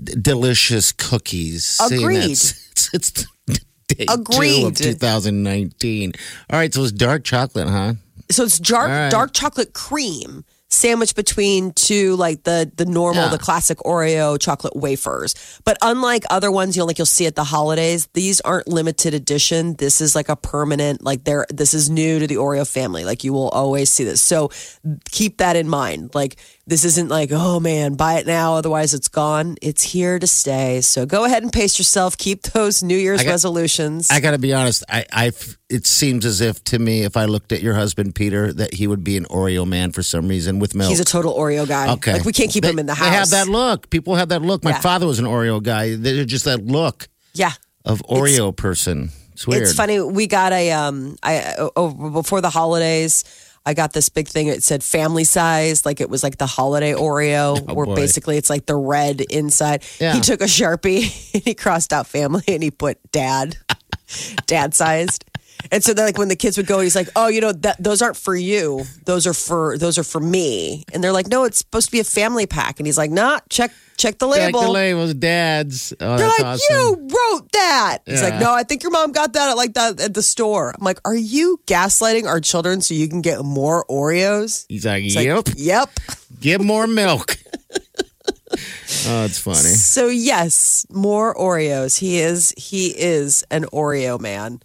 d- 0.02 0.14
delicious 0.20 0.92
cookies. 0.92 1.78
Agreed. 1.82 2.30
It's, 2.30 2.90
it's 2.94 3.26
day 3.88 4.06
two 4.06 4.66
of 4.66 4.76
2019. 4.76 6.12
All 6.50 6.58
right, 6.58 6.72
so 6.72 6.84
it's 6.84 6.92
dark 6.92 7.24
chocolate, 7.24 7.68
huh? 7.68 7.94
so 8.30 8.44
it's 8.44 8.58
dark 8.58 8.88
right. 8.88 9.10
dark 9.10 9.32
chocolate 9.32 9.74
cream 9.74 10.44
sandwiched 10.72 11.14
between 11.16 11.72
two 11.72 12.16
like 12.16 12.44
the 12.44 12.70
the 12.76 12.84
normal 12.86 13.24
Yeah. 13.24 13.28
the 13.28 13.38
classic 13.38 13.78
Oreo 13.78 14.40
chocolate 14.40 14.74
wafers. 14.74 15.34
But 15.64 15.76
unlike 15.82 16.24
other 16.30 16.50
ones, 16.50 16.76
you 16.76 16.80
know, 16.80 16.86
like 16.86 16.98
you'll 16.98 17.06
see 17.06 17.26
at 17.26 17.34
the 17.36 17.44
holidays, 17.44 18.08
these 18.14 18.40
aren't 18.40 18.68
limited 18.68 19.12
edition. 19.14 19.74
This 19.74 20.00
is 20.00 20.14
like 20.14 20.28
a 20.28 20.36
permanent 20.36 21.04
like 21.04 21.24
they're 21.24 21.46
this 21.50 21.74
is 21.74 21.90
new 21.90 22.18
to 22.18 22.26
the 22.26 22.36
Oreo 22.36 22.66
family. 22.66 23.04
Like 23.04 23.22
you 23.24 23.32
will 23.32 23.50
always 23.50 23.90
see 23.90 24.04
this. 24.04 24.22
So 24.22 24.50
keep 25.10 25.38
that 25.38 25.56
in 25.56 25.68
mind. 25.68 26.14
Like 26.14 26.36
this 26.66 26.84
isn't 26.84 27.08
like, 27.08 27.30
oh 27.32 27.58
man, 27.58 27.94
buy 27.94 28.14
it 28.14 28.26
now, 28.26 28.54
otherwise 28.54 28.94
it's 28.94 29.08
gone. 29.08 29.56
It's 29.60 29.82
here 29.82 30.18
to 30.20 30.26
stay. 30.28 30.80
So 30.80 31.04
go 31.06 31.24
ahead 31.24 31.42
and 31.42 31.52
pace 31.52 31.76
yourself. 31.78 32.16
Keep 32.16 32.42
those 32.42 32.82
New 32.84 32.96
Year's 32.96 33.20
I 33.20 33.24
got- 33.24 33.30
resolutions. 33.30 34.08
I 34.10 34.20
got 34.20 34.30
to 34.30 34.38
be 34.38 34.52
honest. 34.54 34.84
I, 34.88 35.04
I, 35.12 35.32
it 35.68 35.86
seems 35.88 36.24
as 36.24 36.40
if 36.40 36.62
to 36.64 36.78
me, 36.78 37.02
if 37.02 37.16
I 37.16 37.24
looked 37.24 37.50
at 37.50 37.62
your 37.62 37.74
husband 37.74 38.14
Peter, 38.14 38.52
that 38.52 38.74
he 38.74 38.86
would 38.86 39.02
be 39.02 39.16
an 39.16 39.24
Oreo 39.24 39.66
man 39.66 39.90
for 39.90 40.04
some 40.04 40.28
reason 40.28 40.60
with 40.60 40.74
milk. 40.76 40.88
He's 40.90 41.00
a 41.00 41.04
total 41.04 41.34
Oreo 41.34 41.66
guy. 41.66 41.92
okay, 41.94 42.12
Like 42.14 42.24
we 42.24 42.32
can't 42.32 42.50
keep 42.50 42.62
They- 42.62 42.70
him 42.70 42.78
in 42.78 42.86
the 42.86 42.94
house. 42.94 43.08
They 43.08 43.14
have 43.16 43.30
that 43.30 43.48
look. 43.48 43.90
People 43.90 44.14
have 44.14 44.28
that 44.28 44.42
look. 44.42 44.62
My 44.62 44.70
Yeah. 44.70 44.80
father 44.80 45.06
was 45.06 45.18
an 45.18 45.24
Oreo 45.24 45.60
guy. 45.62 45.96
They're 45.96 46.24
just 46.24 46.44
that 46.44 46.64
look 46.64 47.08
Yeah. 47.34 47.52
of 47.84 48.02
Oreo 48.08 48.54
person. 48.56 49.10
It's 49.32 49.46
weird. 49.46 49.62
It's 49.62 49.72
funny. 49.72 49.98
We 50.00 50.26
got 50.28 50.52
a 50.52 50.70
um. 50.72 51.16
I 51.22 51.54
oh, 51.74 52.10
before 52.10 52.40
the 52.42 52.50
holidays, 52.50 53.24
I 53.64 53.74
got 53.74 53.92
this 53.92 54.08
big 54.08 54.28
thing. 54.28 54.48
It 54.48 54.62
said 54.62 54.82
family 54.82 55.24
size, 55.24 55.86
like 55.86 56.00
it 56.00 56.10
was 56.10 56.22
like 56.22 56.38
the 56.38 56.46
holiday 56.46 56.92
Oreo, 56.92 57.64
oh, 57.68 57.74
where 57.74 57.86
boy. 57.86 57.94
basically 57.94 58.36
it's 58.36 58.50
like 58.50 58.66
the 58.66 58.76
red 58.76 59.20
inside. 59.20 59.84
Yeah. 60.00 60.14
He 60.14 60.20
took 60.20 60.40
a 60.40 60.46
sharpie 60.46 61.02
and 61.34 61.42
he 61.44 61.54
crossed 61.54 61.92
out 61.92 62.06
family 62.06 62.44
and 62.48 62.62
he 62.62 62.70
put 62.70 62.98
dad, 63.12 63.56
dad 64.46 64.74
sized. 64.74 65.24
And 65.70 65.82
so 65.84 65.94
then, 65.94 66.06
like 66.06 66.18
when 66.18 66.28
the 66.28 66.36
kids 66.36 66.56
would 66.56 66.66
go, 66.66 66.80
he's 66.80 66.96
like, 66.96 67.08
"Oh, 67.14 67.28
you 67.28 67.40
know 67.40 67.52
that 67.52 67.80
those 67.80 68.02
aren't 68.02 68.16
for 68.16 68.34
you. 68.34 68.84
Those 69.04 69.28
are 69.28 69.32
for 69.32 69.78
those 69.78 69.96
are 69.96 70.02
for 70.02 70.20
me." 70.20 70.82
And 70.92 71.04
they're 71.04 71.12
like, 71.12 71.28
"No, 71.28 71.44
it's 71.44 71.58
supposed 71.58 71.86
to 71.86 71.92
be 71.92 72.00
a 72.00 72.04
family 72.04 72.46
pack." 72.46 72.80
And 72.80 72.86
he's 72.86 72.98
like, 72.98 73.12
"Nah, 73.12 73.38
check 73.48 73.70
check 74.02 74.18
the 74.18 74.26
label." 74.26 74.60
the 74.62 74.68
labels, 74.70 75.14
dads. 75.14 75.94
Oh, 76.00 76.16
They're 76.18 76.28
like, 76.28 76.40
awesome. 76.44 76.76
you 76.76 77.08
wrote 77.08 77.52
that. 77.52 77.98
He's 78.06 78.20
Yeah. 78.20 78.28
like, 78.28 78.40
no, 78.40 78.52
I 78.52 78.64
think 78.64 78.82
your 78.82 78.92
mom 78.92 79.12
got 79.12 79.32
that 79.34 79.50
at 79.50 79.56
like 79.56 79.74
that 79.74 80.00
at 80.00 80.14
the 80.14 80.22
store. 80.22 80.74
I'm 80.76 80.84
like, 80.84 80.98
are 81.04 81.14
you 81.14 81.60
gaslighting 81.66 82.26
our 82.26 82.40
children 82.40 82.80
so 82.80 82.94
you 82.94 83.08
can 83.08 83.22
get 83.22 83.42
more 83.44 83.84
Oreos? 83.88 84.66
He's 84.68 84.84
like, 84.84 85.04
It's 85.04 85.16
like, 85.16 85.26
yep, 85.26 85.48
yep. 85.56 85.90
give 86.40 86.60
more 86.62 86.86
milk. 86.86 87.36
oh, 89.06 89.24
it's 89.24 89.38
funny. 89.38 89.58
So 89.58 90.08
yes, 90.08 90.86
more 90.90 91.34
Oreos. 91.34 91.98
He 91.98 92.18
is 92.18 92.52
he 92.56 92.88
is 92.88 93.44
an 93.50 93.64
Oreo 93.72 94.20
man. 94.20 94.60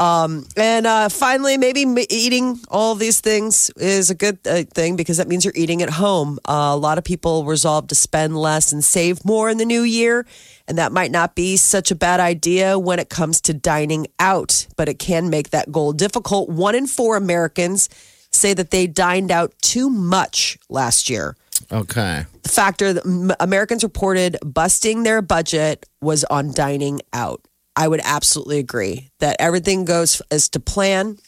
Um, 0.00 0.46
and 0.56 0.86
uh, 0.86 1.08
finally, 1.08 1.58
maybe 1.58 1.80
eating 2.08 2.60
all 2.68 2.94
these 2.94 3.20
things 3.20 3.68
is 3.76 4.10
a 4.10 4.14
good 4.14 4.38
uh, 4.46 4.62
thing 4.72 4.94
because 4.94 5.16
that 5.16 5.26
means 5.26 5.44
you're 5.44 5.52
eating 5.56 5.82
at 5.82 5.90
home. 5.90 6.38
Uh, 6.48 6.70
a 6.72 6.76
lot 6.76 6.98
of 6.98 7.04
people 7.04 7.44
resolve 7.44 7.88
to 7.88 7.96
spend 7.96 8.36
less 8.36 8.72
and 8.72 8.84
save 8.84 9.24
more 9.24 9.50
in 9.50 9.58
the 9.58 9.64
new 9.64 9.82
year, 9.82 10.24
and 10.68 10.78
that 10.78 10.92
might 10.92 11.10
not 11.10 11.34
be 11.34 11.56
such 11.56 11.90
a 11.90 11.96
bad 11.96 12.20
idea 12.20 12.78
when 12.78 13.00
it 13.00 13.08
comes 13.08 13.40
to 13.40 13.54
dining 13.54 14.06
out, 14.20 14.68
but 14.76 14.88
it 14.88 15.00
can 15.00 15.30
make 15.30 15.50
that 15.50 15.72
goal 15.72 15.92
difficult. 15.92 16.48
One 16.48 16.76
in 16.76 16.86
four 16.86 17.16
Americans 17.16 17.88
say 18.30 18.54
that 18.54 18.70
they 18.70 18.86
dined 18.86 19.32
out 19.32 19.52
too 19.62 19.90
much 19.90 20.58
last 20.68 21.08
year 21.10 21.34
Okay. 21.72 22.24
the 22.42 22.48
factor 22.48 22.92
that 22.92 23.36
Americans 23.40 23.82
reported 23.82 24.36
busting 24.44 25.02
their 25.02 25.22
budget 25.22 25.86
was 26.00 26.24
on 26.24 26.52
dining 26.52 27.00
out. 27.12 27.40
I 27.78 27.86
would 27.88 28.00
absolutely 28.02 28.58
agree 28.58 29.10
that 29.20 29.36
everything 29.38 29.84
goes 29.84 30.20
as 30.30 30.48
to 30.50 30.60
plan. 30.60 31.18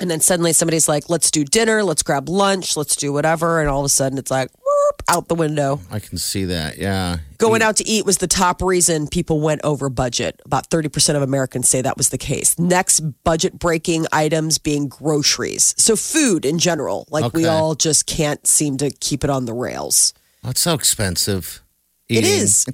And 0.00 0.10
then 0.10 0.20
suddenly 0.20 0.52
somebody's 0.52 0.88
like, 0.88 1.08
let's 1.08 1.30
do 1.30 1.42
dinner, 1.44 1.82
let's 1.82 2.02
grab 2.02 2.28
lunch, 2.28 2.76
let's 2.76 2.96
do 2.96 3.12
whatever. 3.12 3.60
And 3.60 3.68
all 3.68 3.80
of 3.80 3.86
a 3.86 3.88
sudden 3.90 4.18
it's 4.18 4.30
like, 4.30 4.50
whoop, 4.52 5.02
out 5.08 5.28
the 5.28 5.34
window. 5.34 5.80
I 5.90 6.00
can 6.00 6.18
see 6.18 6.44
that. 6.46 6.76
Yeah. 6.78 7.18
Going 7.38 7.62
out 7.62 7.76
to 7.76 7.86
eat 7.88 8.04
was 8.06 8.18
the 8.18 8.26
top 8.26 8.60
reason 8.62 9.06
people 9.08 9.40
went 9.40 9.60
over 9.64 9.88
budget. 9.88 10.40
About 10.44 10.68
30% 10.70 11.16
of 11.16 11.22
Americans 11.22 11.68
say 11.68 11.80
that 11.82 11.96
was 11.96 12.10
the 12.10 12.18
case. 12.18 12.58
Next, 12.58 13.00
budget 13.24 13.58
breaking 13.58 14.06
items 14.12 14.58
being 14.58 14.88
groceries. 14.88 15.74
So, 15.78 15.96
food 15.96 16.44
in 16.44 16.58
general. 16.58 17.06
Like, 17.10 17.32
we 17.34 17.42
Okay. 17.46 17.48
all 17.54 17.74
just 17.74 18.04
can't 18.06 18.46
seem 18.46 18.76
to 18.78 18.90
keep 18.90 19.24
it 19.24 19.30
on 19.30 19.44
the 19.46 19.54
rails. 19.54 20.12
That's 20.42 20.60
so 20.60 20.74
expensive. 20.74 21.62
It 22.08 22.18
Eating. 22.18 22.30
is. 22.30 22.66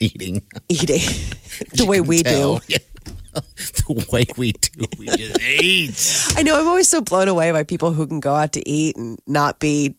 Eating. 0.00 0.42
eating 0.68 1.00
the 1.74 1.86
way 1.86 2.00
we 2.00 2.18
do. 2.22 2.30
Tell. 2.30 2.60
Yeah. 2.68 2.78
the 3.34 4.06
way 4.12 4.24
we 4.36 4.52
do. 4.52 4.84
We 4.98 5.06
just 5.06 5.40
eat. 5.40 6.38
I 6.38 6.42
know 6.42 6.58
I'm 6.60 6.68
always 6.68 6.88
so 6.88 7.00
blown 7.00 7.28
away 7.28 7.50
by 7.52 7.64
people 7.64 7.92
who 7.92 8.06
can 8.06 8.20
go 8.20 8.34
out 8.34 8.52
to 8.52 8.68
eat 8.68 8.96
and 8.96 9.18
not 9.26 9.58
be, 9.58 9.96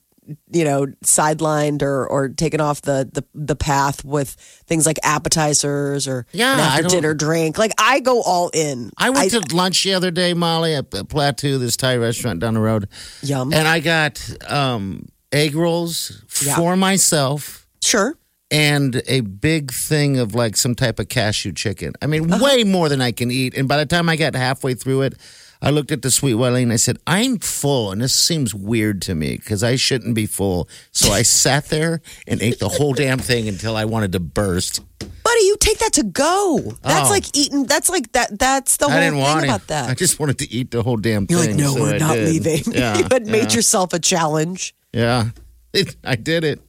you 0.51 0.63
know, 0.63 0.85
sidelined 1.03 1.81
or 1.81 2.07
or 2.07 2.29
taken 2.29 2.61
off 2.61 2.81
the 2.83 3.09
the, 3.11 3.23
the 3.33 3.55
path 3.55 4.05
with 4.05 4.29
things 4.67 4.85
like 4.85 4.97
appetizers 5.03 6.07
or 6.07 6.25
Yeah, 6.31 6.53
I 6.55 6.77
after 6.79 6.87
dinner 6.87 7.13
drink. 7.13 7.57
Like 7.57 7.73
I 7.77 7.99
go 7.99 8.21
all 8.21 8.49
in. 8.53 8.91
I 8.97 9.09
went 9.09 9.31
to 9.31 9.41
lunch 9.55 9.83
the 9.83 9.93
other 9.95 10.11
day, 10.11 10.33
Molly, 10.33 10.73
at 10.75 10.89
Plateau, 11.09 11.57
this 11.57 11.75
Thai 11.77 11.97
restaurant 11.97 12.39
down 12.39 12.53
the 12.53 12.61
road. 12.61 12.87
Yum. 13.21 13.51
And 13.53 13.67
I 13.67 13.81
got 13.81 14.21
um, 14.49 15.07
egg 15.31 15.55
rolls 15.55 16.23
Yeah. 16.45 16.55
for 16.55 16.75
myself 16.77 17.67
sure. 17.83 18.17
And 18.55 19.01
a 19.07 19.19
big 19.21 19.71
thing 19.71 20.17
of 20.17 20.33
like 20.33 20.55
some 20.55 20.75
type 20.75 20.99
of 20.99 21.09
cashew 21.09 21.51
chicken. 21.51 21.93
I 22.01 22.07
mean, 22.07 22.31
Uh-huh. 22.31 22.43
way 22.43 22.63
more 22.63 22.87
than 22.89 23.01
I 23.01 23.11
can 23.11 23.29
eat. 23.31 23.53
And 23.57 23.67
by 23.67 23.77
the 23.77 23.85
time 23.85 24.07
I 24.09 24.15
got 24.15 24.33
halfway 24.35 24.73
through 24.75 25.01
it, 25.03 25.15
I 25.61 25.71
looked 25.71 25.91
at 25.91 26.01
the 26.01 26.11
sweet 26.11 26.35
Wiley 26.35 26.63
and 26.63 26.71
I 26.71 26.75
said, 26.77 26.97
I'm 27.07 27.39
full. 27.39 27.91
And 27.91 28.01
this 28.01 28.13
seems 28.13 28.53
weird 28.53 29.01
to 29.03 29.15
me 29.15 29.37
because 29.37 29.63
I 29.63 29.75
shouldn't 29.77 30.13
be 30.15 30.25
full. 30.25 30.69
So 30.91 31.11
I 31.11 31.21
sat 31.43 31.65
there 31.69 32.01
and 32.27 32.41
ate 32.41 32.59
the 32.59 32.69
whole 32.69 32.93
damn 32.93 33.19
thing 33.19 33.47
until 33.47 33.75
I 33.75 33.85
wanted 33.85 34.11
to 34.13 34.19
burst. 34.19 34.81
Buddy, 34.99 35.41
you 35.45 35.57
take 35.59 35.79
that 35.79 35.93
to 35.93 36.03
go. 36.03 36.77
That's 36.83 37.09
Oh. 37.09 37.11
like 37.11 37.25
eating. 37.35 37.65
That's 37.65 37.89
like 37.89 38.11
that. 38.13 38.37
That's 38.39 38.77
the 38.77 38.87
whole 38.87 38.99
thing 38.99 39.43
about 39.49 39.67
that. 39.67 39.89
I 39.89 39.93
just 39.95 40.19
wanted 40.19 40.37
to 40.39 40.51
eat 40.51 40.71
the 40.71 40.83
whole 40.83 40.97
damn 40.97 41.25
thing. 41.27 41.37
You're 41.37 41.47
like, 41.47 41.55
no, 41.55 41.73
so 41.73 41.81
we're 41.81 41.95
I 41.95 41.97
not 41.97 42.13
did. 42.15 42.29
leaving. 42.29 42.63
Yeah, 42.73 42.97
you 42.99 43.05
had 43.11 43.25
made 43.27 43.53
yourself 43.53 43.91
a 43.93 43.99
challenge. 43.99 44.75
Yeah, 44.93 45.29
it, 45.73 45.95
I 46.03 46.15
did 46.15 46.43
it. 46.43 46.61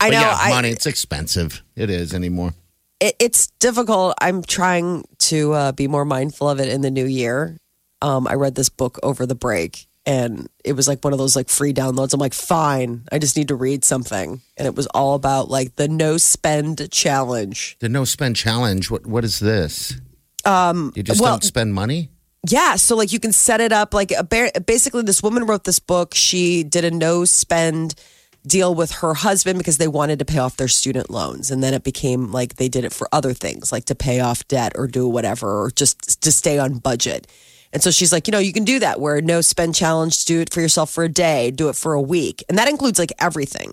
I 0.00 0.08
But 0.08 0.10
know. 0.10 0.20
yeah, 0.20 0.36
I, 0.38 0.50
money. 0.50 0.70
It's 0.70 0.86
expensive. 0.86 1.62
It 1.76 1.90
is 1.90 2.12
anymore. 2.14 2.52
it, 3.00 3.14
it's 3.18 3.48
difficult. 3.58 4.14
I'm 4.20 4.42
trying 4.42 5.04
to 5.30 5.52
uh, 5.52 5.72
be 5.72 5.88
more 5.88 6.04
mindful 6.04 6.48
of 6.48 6.60
it 6.60 6.68
in 6.68 6.80
the 6.82 6.90
new 6.90 7.06
year. 7.06 7.56
Um, 8.02 8.26
I 8.26 8.34
read 8.34 8.54
this 8.54 8.68
book 8.70 8.98
over 9.02 9.26
the 9.26 9.34
break, 9.34 9.86
and 10.06 10.48
it 10.64 10.72
was 10.72 10.88
like 10.88 11.04
one 11.04 11.12
of 11.12 11.18
those 11.18 11.36
like 11.36 11.48
free 11.50 11.72
downloads. 11.74 12.14
I'm 12.14 12.20
like, 12.20 12.32
fine, 12.34 13.02
I 13.12 13.18
just 13.18 13.36
need 13.36 13.48
to 13.48 13.54
read 13.54 13.84
something, 13.84 14.40
and 14.56 14.66
it 14.66 14.74
was 14.74 14.86
all 14.88 15.14
about 15.14 15.50
like 15.50 15.76
the 15.76 15.86
no 15.88 16.16
spend 16.16 16.90
challenge. 16.90 17.76
The 17.80 17.88
no 17.90 18.04
spend 18.04 18.36
challenge. 18.36 18.90
What 18.90 19.06
what 19.06 19.24
is 19.24 19.38
this? 19.40 19.94
Um, 20.44 20.92
you 20.96 21.02
just 21.02 21.20
well- 21.20 21.32
don't 21.34 21.44
spend 21.44 21.74
money. 21.74 22.10
Yeah, 22.48 22.76
so 22.76 22.96
like 22.96 23.12
you 23.12 23.20
can 23.20 23.32
set 23.32 23.60
it 23.60 23.70
up 23.70 23.92
like 23.92 24.12
a 24.12 24.24
ba- 24.24 24.50
basically 24.64 25.02
this 25.02 25.22
woman 25.22 25.44
wrote 25.44 25.64
this 25.64 25.78
book. 25.78 26.14
She 26.14 26.62
did 26.64 26.86
a 26.86 26.90
no 26.90 27.26
spend 27.26 27.94
deal 28.46 28.74
with 28.74 28.90
her 28.90 29.14
husband 29.14 29.58
because 29.58 29.78
they 29.78 29.88
wanted 29.88 30.18
to 30.18 30.24
pay 30.24 30.38
off 30.38 30.56
their 30.56 30.68
student 30.68 31.10
loans 31.10 31.50
and 31.50 31.62
then 31.62 31.74
it 31.74 31.84
became 31.84 32.32
like 32.32 32.56
they 32.56 32.68
did 32.68 32.84
it 32.84 32.92
for 32.92 33.08
other 33.12 33.34
things 33.34 33.70
like 33.70 33.84
to 33.84 33.94
pay 33.94 34.20
off 34.20 34.46
debt 34.48 34.72
or 34.76 34.86
do 34.86 35.06
whatever 35.06 35.62
or 35.62 35.70
just 35.70 36.22
to 36.22 36.32
stay 36.32 36.58
on 36.58 36.78
budget. 36.78 37.26
And 37.72 37.82
so 37.82 37.90
she's 37.90 38.12
like, 38.12 38.26
you 38.26 38.32
know, 38.32 38.38
you 38.38 38.52
can 38.52 38.64
do 38.64 38.78
that 38.80 39.00
where 39.00 39.20
no 39.20 39.42
spend 39.42 39.74
challenge, 39.74 40.24
do 40.24 40.40
it 40.40 40.52
for 40.52 40.60
yourself 40.60 40.90
for 40.90 41.04
a 41.04 41.08
day, 41.08 41.50
do 41.50 41.68
it 41.68 41.76
for 41.76 41.92
a 41.92 42.00
week. 42.00 42.42
And 42.48 42.58
that 42.58 42.68
includes 42.68 42.98
like 42.98 43.12
everything. 43.20 43.72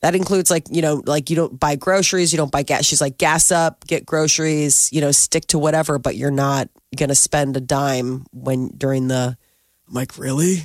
That 0.00 0.16
includes 0.16 0.50
like, 0.50 0.64
you 0.70 0.82
know, 0.82 1.02
like 1.06 1.30
you 1.30 1.36
don't 1.36 1.60
buy 1.60 1.76
groceries, 1.76 2.32
you 2.32 2.36
don't 2.36 2.50
buy 2.50 2.64
gas. 2.64 2.84
She's 2.84 3.00
like, 3.00 3.18
gas 3.18 3.52
up, 3.52 3.86
get 3.86 4.04
groceries, 4.04 4.92
you 4.92 5.00
know, 5.00 5.12
stick 5.12 5.46
to 5.48 5.58
whatever, 5.58 6.00
but 6.00 6.16
you're 6.16 6.32
not 6.32 6.68
going 6.96 7.10
to 7.10 7.14
spend 7.14 7.56
a 7.56 7.60
dime 7.60 8.26
when 8.32 8.68
during 8.76 9.06
the. 9.08 9.36
I'm 9.86 9.94
like, 9.94 10.18
really? 10.18 10.64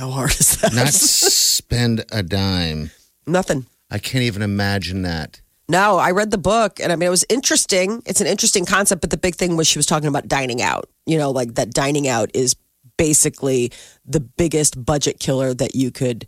How 0.00 0.08
hard 0.08 0.30
is 0.30 0.56
that? 0.62 0.72
Not 0.72 0.88
spend 0.94 2.06
a 2.10 2.22
dime. 2.22 2.90
Nothing. 3.26 3.66
I 3.90 3.98
can't 3.98 4.24
even 4.24 4.40
imagine 4.40 5.02
that. 5.02 5.42
No, 5.68 5.98
I 5.98 6.12
read 6.12 6.30
the 6.30 6.38
book 6.38 6.80
and 6.80 6.90
I 6.90 6.96
mean, 6.96 7.06
it 7.06 7.10
was 7.10 7.26
interesting. 7.28 8.02
It's 8.06 8.22
an 8.22 8.26
interesting 8.26 8.64
concept, 8.64 9.02
but 9.02 9.10
the 9.10 9.18
big 9.18 9.34
thing 9.34 9.58
was 9.58 9.68
she 9.68 9.78
was 9.78 9.84
talking 9.84 10.08
about 10.08 10.26
dining 10.26 10.62
out. 10.62 10.88
You 11.04 11.18
know, 11.18 11.30
like 11.30 11.56
that 11.56 11.74
dining 11.74 12.08
out 12.08 12.30
is 12.32 12.56
basically 12.96 13.72
the 14.06 14.20
biggest 14.20 14.82
budget 14.82 15.20
killer 15.20 15.52
that 15.52 15.74
you 15.74 15.90
could 15.90 16.26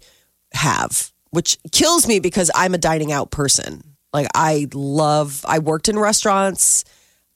have, 0.53 1.11
which 1.31 1.57
kills 1.73 2.07
me 2.07 2.21
because 2.21 2.51
I'm 2.55 2.75
a 2.75 2.79
dining 2.79 3.11
out 3.11 3.31
person. 3.31 3.83
Like, 4.13 4.27
I 4.35 4.69
love, 4.75 5.47
I 5.49 5.61
worked 5.61 5.89
in 5.89 5.99
restaurants. 5.99 6.85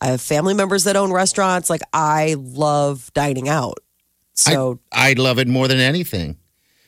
I 0.02 0.08
have 0.08 0.20
family 0.20 0.52
members 0.52 0.84
that 0.84 0.96
own 0.96 1.12
restaurants. 1.12 1.70
Like 1.70 1.80
I 1.94 2.36
love 2.38 3.10
dining 3.14 3.48
out. 3.48 3.78
So 4.36 4.78
I, 4.92 5.10
I 5.10 5.12
love 5.14 5.38
it 5.38 5.48
more 5.48 5.66
than 5.68 5.78
anything. 5.78 6.36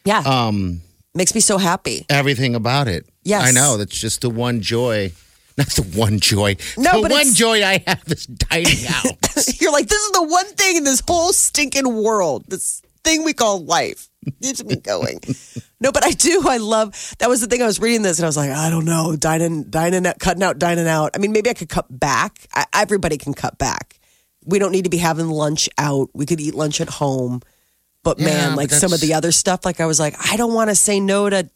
yeah, 0.04 0.20
Um, 0.20 0.82
makes 1.14 1.34
me 1.34 1.40
so 1.40 1.58
happy. 1.58 2.06
everything 2.08 2.54
about 2.54 2.88
it. 2.88 3.06
Yes. 3.24 3.42
I 3.48 3.50
know. 3.52 3.76
That's 3.76 3.98
just 3.98 4.20
the 4.20 4.30
one 4.30 4.60
joy. 4.60 5.12
Not 5.58 5.68
the 5.70 5.82
one 5.98 6.20
joy. 6.20 6.56
No, 6.76 6.92
the 6.96 7.02
but 7.02 7.10
one 7.10 7.20
it's- 7.22 7.34
joy 7.34 7.64
I 7.64 7.82
have 7.86 8.02
is 8.06 8.26
dining 8.26 8.86
out. 8.88 9.16
You're 9.60 9.72
like, 9.72 9.88
this 9.88 9.98
is 10.00 10.12
the 10.12 10.22
one 10.22 10.46
thing 10.54 10.76
in 10.76 10.84
this 10.84 11.02
whole 11.06 11.32
stinking 11.32 12.02
world, 12.02 12.44
this 12.48 12.80
thing 13.02 13.24
we 13.24 13.32
call 13.32 13.64
life. 13.64 14.08
Keeps 14.42 14.62
me 14.64 14.76
going. 14.76 15.18
no, 15.80 15.90
but 15.90 16.04
I 16.04 16.10
do. 16.10 16.42
I 16.46 16.58
love 16.58 17.14
that 17.18 17.28
was 17.28 17.40
the 17.40 17.46
thing 17.46 17.62
I 17.62 17.66
was 17.66 17.80
reading 17.80 18.02
this 18.02 18.18
and 18.18 18.24
I 18.26 18.28
was 18.28 18.36
like, 18.36 18.50
I 18.50 18.68
don't 18.70 18.84
know, 18.84 19.16
dining, 19.16 19.64
dining 19.64 20.06
out, 20.06 20.18
cutting 20.18 20.42
out, 20.42 20.58
dining 20.58 20.86
out. 20.86 21.12
I 21.14 21.18
mean, 21.18 21.32
maybe 21.32 21.48
I 21.50 21.54
could 21.54 21.68
cut 21.70 21.86
back. 21.88 22.46
I, 22.54 22.66
everybody 22.74 23.16
can 23.16 23.32
cut 23.34 23.56
back. 23.58 23.97
We 24.44 24.58
don't 24.58 24.72
need 24.72 24.84
to 24.84 24.90
be 24.90 24.98
having 24.98 25.28
lunch 25.28 25.68
out. 25.78 26.10
We 26.14 26.26
could 26.26 26.40
eat 26.40 26.54
lunch 26.54 26.80
at 26.80 26.88
home. 26.88 27.40
But 28.04 28.18
Yeah, 28.18 28.26
man, 28.26 28.50
but 28.50 28.56
like 28.56 28.70
some 28.70 28.92
of 28.92 29.00
the 29.00 29.14
other 29.14 29.32
stuff, 29.32 29.64
like 29.64 29.80
I 29.80 29.86
was 29.86 29.98
like, 30.00 30.14
I 30.32 30.36
don't 30.36 30.54
want 30.54 30.70
to 30.70 30.76
say 30.76 31.00
no 31.00 31.28
to 31.28 31.50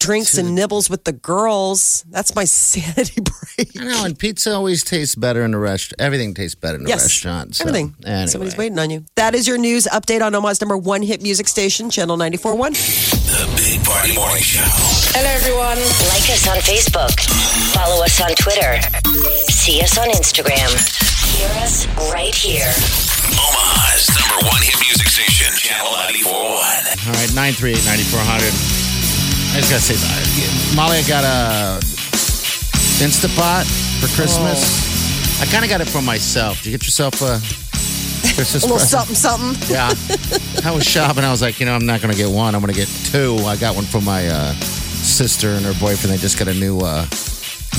drinks 0.00 0.36
and 0.38 0.54
nibbles 0.54 0.90
with 0.90 1.04
the 1.04 1.12
girls. 1.12 2.04
That's 2.10 2.34
my 2.34 2.44
sanity 2.46 3.20
break. 3.20 3.70
I 3.80 3.84
know, 3.84 4.04
and 4.04 4.18
pizza 4.18 4.52
always 4.52 4.82
tastes 4.82 5.14
better 5.14 5.44
in 5.44 5.54
a 5.54 5.58
restaurant. 5.58 6.00
Everything 6.00 6.34
tastes 6.34 6.54
better 6.54 6.76
in 6.78 6.86
a 6.86 6.88
Yes. 6.88 7.02
restaurant. 7.02 7.54
so, 7.56 7.64
Everything. 7.64 7.94
Anyway. 8.04 8.26
Somebody's 8.26 8.56
waiting 8.56 8.78
on 8.78 8.90
you. 8.90 9.04
That 9.16 9.34
is 9.34 9.46
your 9.46 9.58
news 9.58 9.86
update 9.92 10.22
on 10.22 10.34
Omaha's 10.34 10.60
number 10.60 10.76
one 10.76 11.02
hit 11.02 11.22
music 11.22 11.48
station, 11.48 11.90
Channel 11.90 12.16
94.1. 12.16 12.72
The 12.74 13.46
Big 13.56 13.84
Party 13.84 14.14
Morning 14.14 14.42
Show. 14.42 14.62
Hello, 15.14 15.28
everyone. 15.30 15.78
Like 16.10 16.26
us 16.30 16.46
on 16.48 16.58
Facebook. 16.58 17.14
Follow 17.74 18.02
us 18.04 18.20
on 18.20 18.34
Twitter. 18.34 18.80
See 19.52 19.80
us 19.82 19.96
on 19.98 20.08
Instagram. 20.10 20.68
Hear 21.38 21.48
us 21.62 21.86
right 22.12 22.34
here. 22.34 22.72
Omaha's 23.30 24.08
number 24.18 24.46
one 24.46 24.62
hit 24.62 24.76
music 24.80 25.08
station. 25.08 25.52
Channel 25.56 25.92
94.1. 25.92 27.06
All 27.06 27.12
right, 27.14 27.34
938 27.34 27.84
9400. 27.84 28.83
I 29.54 29.58
just 29.58 29.70
got 29.70 29.78
to 29.78 29.86
say, 29.86 29.94
uh, 29.94 30.76
Molly, 30.76 30.98
I 30.98 31.06
got 31.06 31.22
a 31.22 31.78
Instapot 32.98 33.62
for 34.00 34.08
Christmas. 34.16 35.38
Oh. 35.38 35.42
I 35.42 35.46
kind 35.46 35.64
of 35.64 35.70
got 35.70 35.80
it 35.80 35.88
for 35.88 36.02
myself. 36.02 36.58
Did 36.58 36.66
you 36.66 36.72
get 36.72 36.84
yourself 36.84 37.22
a 37.22 37.38
Christmas 38.34 38.54
A 38.64 38.66
little 38.66 38.78
present? 38.78 39.16
something, 39.16 39.54
something. 39.54 39.70
Yeah. 39.72 39.94
I 40.68 40.74
was 40.74 40.84
shopping. 40.84 41.22
I 41.22 41.30
was 41.30 41.40
like, 41.40 41.60
you 41.60 41.66
know, 41.66 41.74
I'm 41.74 41.86
not 41.86 42.00
to 42.00 42.16
get 42.16 42.28
one. 42.28 42.56
I'm 42.56 42.62
to 42.62 42.72
get 42.72 42.88
two. 43.04 43.36
I 43.46 43.56
got 43.56 43.76
one 43.76 43.84
for 43.84 44.00
my 44.00 44.26
uh, 44.26 44.52
sister 44.54 45.50
and 45.50 45.64
her 45.64 45.74
boyfriend. 45.78 46.12
They 46.12 46.20
just 46.20 46.36
got 46.36 46.48
a 46.48 46.54
new 46.54 46.80
uh, 46.80 47.06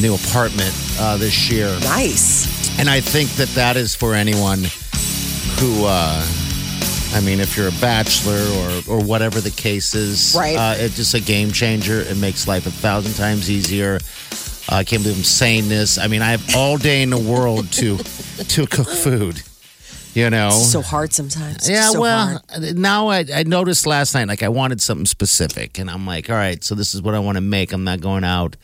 new 0.01 0.15
apartment 0.15 0.73
uh, 0.97 1.17
this 1.17 1.51
year. 1.51 1.67
Nice. 1.81 2.79
And 2.79 2.89
I 2.89 3.01
think 3.01 3.31
that 3.31 3.49
that 3.49 3.75
is 3.75 3.95
for 3.95 4.13
anyone 4.13 4.63
who, 5.59 5.85
uh, 5.85 6.25
I 7.15 7.21
mean, 7.21 7.39
if 7.39 7.55
you're 7.55 7.69
a 7.69 7.79
bachelor 7.79 8.35
or, 8.89 8.97
or 8.97 9.03
whatever 9.05 9.39
the 9.39 9.49
case 9.49 9.95
is, 9.95 10.35
Right. 10.37 10.57
Uh, 10.57 10.75
it's 10.77 10.97
just 10.97 11.13
a 11.13 11.21
game 11.21 11.51
changer. 11.51 12.01
It 12.01 12.17
makes 12.17 12.45
life 12.45 12.65
a 12.67 12.71
thousand 12.71 13.13
times 13.13 13.49
easier. 13.49 13.99
Uh, 14.69 14.75
I 14.77 14.83
can't 14.83 15.01
believe 15.01 15.17
I'm 15.17 15.23
saying 15.23 15.69
this. 15.69 15.97
I 15.97 16.07
mean, 16.07 16.21
I 16.21 16.31
have 16.31 16.55
all 16.55 16.77
day 16.77 17.01
in 17.03 17.11
the 17.11 17.17
world 17.17 17.71
to 17.73 17.97
to 18.43 18.67
cook 18.67 18.89
food. 18.89 19.41
You 20.13 20.29
know, 20.29 20.47
It's 20.47 20.71
so 20.71 20.81
hard 20.81 21.11
sometimes. 21.13 21.69
yeah, 21.69 21.89
so 21.89 21.99
well, 21.99 22.41
hard. 22.49 22.77
now 22.77 23.09
I, 23.09 23.25
I 23.33 23.43
noticed 23.43 23.85
last 23.85 24.13
night, 24.15 24.29
like 24.29 24.43
I 24.43 24.47
wanted 24.49 24.81
something 24.81 25.05
specific, 25.05 25.77
and 25.77 25.89
I'm 25.89 26.05
like, 26.05 26.29
all 26.29 26.37
right, 26.37 26.63
so 26.63 26.73
this 26.73 26.95
is 26.95 27.01
what 27.01 27.15
I 27.15 27.19
want 27.19 27.35
to 27.35 27.41
make. 27.41 27.73
I'm 27.73 27.83
not 27.83 27.99
going 27.99 28.23
out. 28.23 28.55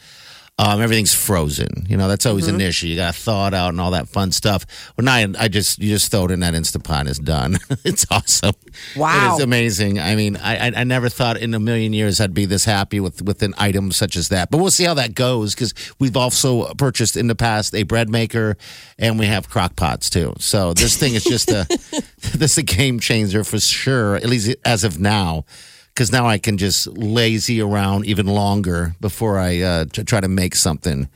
Um, 0.63 0.79
everything's 0.79 1.11
frozen. 1.13 1.87
You 1.89 1.97
know, 1.97 2.07
that's 2.07 2.27
always 2.27 2.45
Mm-hmm. 2.45 2.55
an 2.55 2.61
issue. 2.61 2.85
You 2.87 2.95
got 2.97 3.15
to 3.15 3.19
thaw 3.19 3.47
it 3.47 3.53
out 3.55 3.69
and 3.69 3.81
all 3.81 3.91
that 3.91 4.07
fun 4.07 4.31
stuff. 4.31 4.63
Well, 4.95 5.05
now 5.05 5.15
I, 5.15 5.27
I 5.39 5.47
just 5.47 5.79
you 5.79 5.89
just 5.89 6.11
throw 6.11 6.25
it 6.25 6.31
in 6.31 6.41
that 6.41 6.53
Instapot, 6.53 6.99
and 6.99 7.09
it's 7.09 7.17
done. 7.17 7.57
it's 7.83 8.05
awesome. 8.11 8.53
Wow. 8.95 9.31
it 9.33 9.37
is 9.37 9.43
amazing. 9.43 9.99
I 9.99 10.15
mean, 10.15 10.37
I, 10.37 10.67
I 10.67 10.71
I 10.75 10.83
never 10.83 11.09
thought 11.09 11.37
in 11.37 11.55
a 11.55 11.59
million 11.59 11.93
years 11.93 12.21
I'd 12.21 12.35
be 12.35 12.45
this 12.45 12.65
happy 12.65 12.99
with 12.99 13.23
with 13.23 13.41
an 13.41 13.55
item 13.57 13.91
such 13.91 14.15
as 14.15 14.29
that. 14.29 14.51
But 14.51 14.59
we'll 14.59 14.69
see 14.69 14.83
how 14.83 14.93
that 14.93 15.15
goes 15.15 15.55
because 15.55 15.73
we've 15.97 16.15
also 16.15 16.73
purchased 16.75 17.17
in 17.17 17.25
the 17.25 17.35
past 17.35 17.73
a 17.73 17.81
bread 17.81 18.09
maker, 18.09 18.55
and 18.99 19.17
we 19.17 19.25
have 19.25 19.49
crock 19.49 19.75
pots 19.75 20.11
too. 20.11 20.33
So 20.37 20.73
this 20.75 20.95
thing 20.95 21.15
is 21.15 21.23
just 21.23 21.49
a 21.49 21.65
this 22.35 22.51
is 22.51 22.57
a 22.59 22.63
game 22.63 22.99
changer 22.99 23.43
for 23.43 23.59
sure. 23.59 24.15
At 24.17 24.25
least 24.27 24.55
as 24.63 24.83
of 24.83 24.99
now. 24.99 25.45
Because 25.93 26.11
now 26.11 26.25
I 26.25 26.37
can 26.37 26.57
just 26.57 26.87
lazy 26.87 27.61
around 27.61 28.05
even 28.05 28.27
longer 28.27 28.95
before 29.01 29.37
I 29.37 29.59
uh, 29.59 29.85
try 29.85 30.21
to 30.21 30.27
make 30.27 30.55
something. 30.55 31.09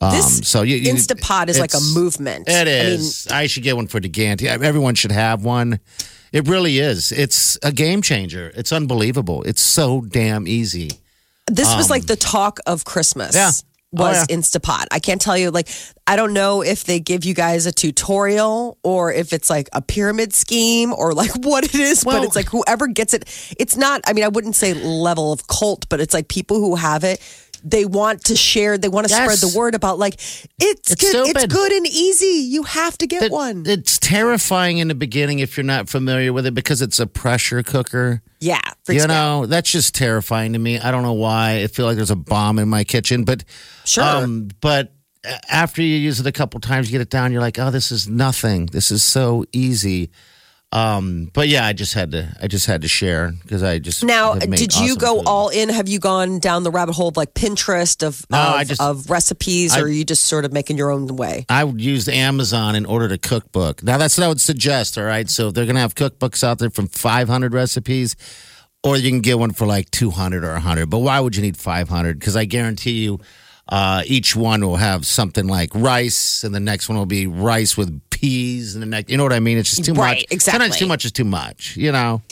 Um, 0.00 0.12
This 0.12 0.48
so 0.48 0.62
you, 0.62 0.76
you, 0.76 0.92
Instapot 0.92 1.48
is 1.48 1.58
like 1.58 1.74
a 1.74 1.80
movement. 1.94 2.48
It 2.48 2.68
I 2.68 2.96
mean. 2.96 3.10
I, 3.30 3.46
should 3.46 3.64
get 3.64 3.74
one 3.74 3.88
for 3.88 4.00
DeGante. 4.00 4.44
Everyone 4.46 4.94
should 4.94 5.12
have 5.12 5.44
one. 5.44 5.80
It 6.30 6.46
really 6.46 6.78
is. 6.78 7.10
It's 7.10 7.58
a 7.62 7.72
game 7.72 8.02
changer. 8.02 8.52
It's 8.54 8.72
unbelievable. 8.72 9.42
It's 9.42 9.62
so 9.62 10.02
damn 10.02 10.46
easy. 10.46 10.90
this 11.46 11.74
was 11.74 11.90
like 11.90 12.06
the 12.06 12.16
talk 12.16 12.60
of 12.66 12.84
Christmas. 12.84 13.34
Um, 13.34 13.52
Oh, 13.96 14.02
Was 14.02 14.26
yeah. 14.28 14.36
Instapot. 14.36 14.84
I 14.90 14.98
can't 14.98 15.20
tell 15.20 15.36
you, 15.36 15.50
like, 15.50 15.68
I 16.06 16.16
don't 16.16 16.34
know 16.34 16.62
if 16.62 16.84
they 16.84 17.00
give 17.00 17.24
you 17.24 17.32
guys 17.32 17.64
a 17.64 17.72
tutorial 17.72 18.76
or 18.82 19.12
if 19.12 19.32
it's 19.32 19.48
like 19.48 19.70
a 19.72 19.80
pyramid 19.80 20.34
scheme 20.34 20.92
or 20.92 21.14
like 21.14 21.30
what 21.44 21.64
it 21.64 21.74
is, 21.74 22.04
but 22.04 22.22
it's 22.22 22.36
like 22.36 22.48
whoever 22.50 22.86
gets 22.86 23.14
it, 23.14 23.24
it's 23.58 23.76
not, 23.76 24.02
I 24.06 24.12
mean, 24.12 24.24
I 24.24 24.28
wouldn't 24.28 24.56
say 24.56 24.74
level 24.74 25.32
of 25.32 25.46
cult, 25.46 25.88
but 25.88 26.00
it's 26.00 26.12
like 26.12 26.28
people 26.28 26.58
who 26.58 26.74
have 26.74 27.02
it, 27.02 27.20
they 27.64 27.84
want 27.84 28.24
to 28.24 28.36
share, 28.36 28.78
they 28.78 28.88
want 28.88 29.06
to 29.08 29.10
Yes. 29.14 29.22
spread 29.38 29.50
the 29.52 29.56
word 29.58 29.74
about 29.74 29.98
like, 29.98 30.14
it's, 30.14 30.90
It's 30.90 30.94
good, 30.94 31.28
it's 31.36 31.46
good 31.46 31.72
and 31.72 31.86
easy. 31.86 32.46
You 32.48 32.62
have 32.64 32.96
to 32.98 33.06
get 33.06 33.22
It- 33.24 33.32
one. 33.32 33.64
It's 33.66 33.98
terrifying 33.98 34.78
in 34.78 34.88
the 34.88 34.94
beginning 34.94 35.38
if 35.40 35.56
you're 35.56 35.64
not 35.64 35.88
familiar 35.88 36.32
with 36.32 36.46
it 36.46 36.54
because 36.54 36.80
it's 36.82 36.98
a 36.98 37.06
pressure 37.06 37.62
cooker. 37.62 38.22
yeah. 38.40 38.60
you 38.88 38.94
me 38.94 39.00
out. 39.00 39.08
know, 39.08 39.46
that's 39.46 39.70
just 39.70 39.94
terrifying 39.94 40.52
to 40.54 40.58
me. 40.58 40.78
I 40.78 40.90
don't 40.90 41.02
know 41.02 41.12
why. 41.12 41.62
I 41.62 41.66
feel 41.66 41.86
like 41.86 41.96
there's 41.96 42.10
a 42.10 42.16
bomb 42.16 42.58
in 42.58 42.68
my 42.68 42.84
kitchen, 42.84 43.24
but 43.24 43.44
Sure. 43.84 44.04
Um, 44.04 44.48
but 44.60 44.92
after 45.48 45.82
you 45.82 45.96
use 45.96 46.20
it 46.20 46.26
a 46.26 46.32
couple 46.32 46.60
times, 46.60 46.88
you 46.88 46.92
get 46.92 47.00
it 47.02 47.10
down. 47.10 47.32
You're 47.32 47.40
like, 47.40 47.58
oh, 47.58 47.70
this 47.70 47.90
is 47.90 48.08
nothing. 48.08 48.66
This 48.66 48.90
is 48.90 49.02
so 49.02 49.44
easy. 49.52 50.10
Um, 50.70 51.30
but 51.32 51.48
yeah, 51.48 51.64
I 51.66 51.72
just 51.72 51.94
had 51.94 52.12
to. 52.12 52.36
I 52.42 52.46
just 52.46 52.66
had 52.66 52.82
to 52.82 52.88
share 52.88 53.32
because 53.42 53.62
I 53.62 53.78
just 53.78 54.04
Now, 54.04 54.34
did 54.34 54.76
you 54.76 54.82
awesome 54.92 54.98
go 54.98 55.16
food. 55.18 55.24
all 55.26 55.48
in? 55.48 55.70
Have 55.70 55.88
you 55.88 55.98
gone 55.98 56.40
down 56.40 56.62
the 56.62 56.70
rabbit 56.70 56.94
hole 56.94 57.08
of 57.08 57.16
like 57.16 57.32
Pinterest 57.32 58.06
of 58.06 58.26
No, 58.30 58.38
of, 58.38 58.54
I 58.54 58.64
just- 58.64 58.80
of 58.80 59.08
recipes, 59.08 59.72
I- 59.74 59.80
or 59.80 59.84
are 59.84 59.88
you 59.88 60.04
just 60.04 60.24
sort 60.24 60.44
of 60.44 60.52
making 60.52 60.76
your 60.76 60.90
own 60.90 61.06
way? 61.16 61.46
I 61.48 61.64
would 61.64 61.80
use 61.80 62.06
Amazon 62.06 62.74
and 62.74 62.86
ordered 62.86 63.12
a 63.12 63.18
cookbook. 63.18 63.82
Now 63.82 63.96
that's 63.96 64.18
what 64.18 64.24
I 64.24 64.28
would 64.28 64.42
suggest. 64.42 64.98
All 64.98 65.04
right, 65.04 65.28
so 65.30 65.48
if 65.48 65.54
they're 65.54 65.64
gonna 65.66 65.80
have 65.80 65.94
cookbooks 65.94 66.44
out 66.44 66.58
there 66.58 66.68
from 66.70 66.86
500 66.88 67.54
recipes, 67.54 68.14
or 68.84 68.96
you 68.98 69.10
can 69.10 69.20
get 69.22 69.38
one 69.38 69.52
for 69.52 69.66
like 69.66 69.90
200 69.90 70.44
or 70.44 70.52
100. 70.52 70.90
But 70.90 70.98
why 70.98 71.18
would 71.18 71.34
you 71.34 71.40
need 71.42 71.56
500? 71.56 72.18
Because 72.18 72.36
I 72.36 72.44
guarantee 72.44 73.04
you, 73.04 73.20
uh, 73.70 74.02
each 74.06 74.36
one 74.36 74.60
will 74.64 74.76
have 74.76 75.04
something 75.06 75.46
like 75.46 75.70
rice, 75.74 76.44
and 76.44 76.54
the 76.54 76.60
next 76.60 76.88
one 76.88 76.96
will 76.96 77.04
be 77.06 77.26
rice 77.26 77.76
with 77.76 78.00
peas, 78.18 78.74
and 78.74 78.82
the 78.82 78.86
next, 78.86 79.10
you 79.10 79.16
know 79.16 79.22
what 79.22 79.32
I 79.32 79.40
mean? 79.40 79.58
It's 79.58 79.70
just 79.70 79.84
too 79.84 79.92
Right, 79.94 80.16
much. 80.18 80.24
exactly. 80.30 80.52
Sometimes 80.60 80.76
too 80.76 80.86
much 80.86 81.04
is 81.04 81.12
too 81.12 81.24
much. 81.24 81.76
You 81.76 81.92
know. 81.92 82.22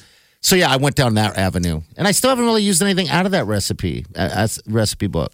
So 0.41 0.55
yeah, 0.55 0.71
I 0.71 0.77
went 0.77 0.95
down 0.97 1.15
that 1.15 1.37
avenue, 1.39 1.81
and 1.97 2.07
I 2.07 2.13
still 2.13 2.31
haven't 2.31 2.45
really 2.45 2.63
used 2.63 2.81
anything 2.83 3.09
out 3.09 3.27
of 3.27 3.33
that 3.33 3.47
recipe 3.47 4.05
uh, 4.15 4.29
as 4.33 4.61
recipe 4.67 5.07
book. 5.09 5.33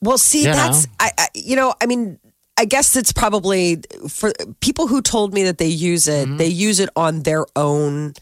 Well, 0.00 0.18
see, 0.18 0.40
You 0.44 0.52
that's 0.52 0.86
know? 0.86 0.92
I, 1.00 1.10
I, 1.18 1.26
you 1.34 1.56
know, 1.56 1.74
I 1.82 1.86
mean, 1.86 2.18
I 2.58 2.64
guess 2.66 2.94
it's 2.96 3.12
probably 3.12 3.82
for 4.08 4.32
people 4.60 4.86
who 4.86 5.02
told 5.02 5.34
me 5.34 5.44
that 5.44 5.58
they 5.58 5.66
use 5.66 6.08
it. 6.08 6.26
Mm-hmm. 6.28 6.36
They 6.38 6.46
use 6.48 6.78
it 6.80 6.88
on 6.96 7.22
their 7.22 7.44
own 7.56 8.12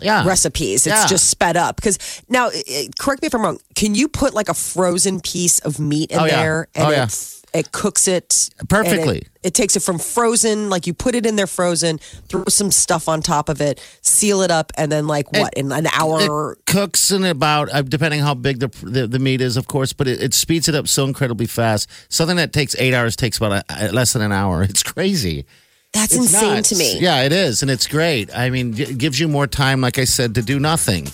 Yeah, 0.00 0.24
recipes. 0.26 0.86
It's 0.86 0.94
Yeah. 0.96 1.06
just 1.06 1.28
sped 1.30 1.56
up 1.56 1.76
because 1.76 1.98
now, 2.28 2.48
eh, 2.48 2.62
eh, 2.68 2.88
correct 2.98 3.22
me 3.22 3.26
if 3.26 3.34
I'm 3.34 3.42
wrong. 3.42 3.58
Can 3.74 3.94
you 3.94 4.08
put 4.08 4.34
like 4.34 4.48
a 4.48 4.54
frozen 4.54 5.20
piece 5.20 5.58
of 5.60 5.78
meat 5.80 6.10
in 6.12 6.18
Oh, 6.18 6.24
yeah. 6.24 6.36
there 6.42 6.68
and 6.74 6.86
Oh, 6.86 6.90
yeah. 6.90 7.08
It 7.54 7.72
cooks 7.72 8.08
it 8.08 8.50
Perfectly. 8.68 9.18
It, 9.18 9.28
it 9.42 9.54
takes 9.54 9.76
it 9.76 9.80
from 9.82 9.98
frozen, 9.98 10.70
like 10.70 10.86
you 10.86 10.94
put 10.94 11.14
it 11.14 11.26
in 11.26 11.36
there 11.36 11.46
frozen, 11.46 11.98
throw 12.28 12.44
some 12.48 12.70
stuff 12.70 13.08
on 13.08 13.20
top 13.22 13.48
of 13.48 13.60
it, 13.60 13.80
seal 14.00 14.40
it 14.42 14.50
up, 14.50 14.72
and 14.76 14.90
then 14.90 15.06
like 15.06 15.32
what 15.32 15.52
in 15.54 15.70
an 15.72 15.86
hour? 15.88 16.52
it 16.52 16.66
cooks 16.66 17.10
in 17.10 17.24
about 17.24 17.72
uh, 17.72 17.82
depending 17.82 18.20
how 18.20 18.34
big 18.34 18.60
the, 18.60 18.68
the 18.82 19.06
the 19.06 19.18
meat 19.18 19.40
is, 19.40 19.56
of 19.56 19.66
course, 19.68 19.92
but 19.92 20.08
it, 20.08 20.22
it 20.22 20.34
speeds 20.34 20.68
it 20.68 20.74
up 20.74 20.88
so 20.88 21.04
incredibly 21.04 21.46
fast. 21.46 21.90
Something 22.08 22.36
that 22.36 22.52
takes 22.52 22.74
eight 22.78 22.94
hours 22.94 23.16
takes 23.16 23.36
about 23.36 23.52
a, 23.52 23.64
a- 23.68 23.92
less 23.92 24.12
than 24.12 24.22
an 24.22 24.32
hour. 24.32 24.62
It's 24.72 24.82
crazy. 24.82 25.44
That's 25.92 26.14
It's 26.14 26.32
insane 26.32 26.54
nuts. 26.54 26.70
to 26.70 26.76
me. 26.76 26.98
Yeah, 26.98 27.22
it 27.24 27.32
is, 27.32 27.60
and 27.60 27.70
it's 27.70 27.86
great. 27.86 28.34
I 28.34 28.48
mean, 28.48 28.72
it 28.80 28.96
gives 28.96 29.20
you 29.20 29.28
more 29.28 29.46
time, 29.46 29.82
like 29.82 29.98
I 29.98 30.04
said, 30.04 30.34
to 30.36 30.42
do 30.42 30.58
nothing 30.58 31.08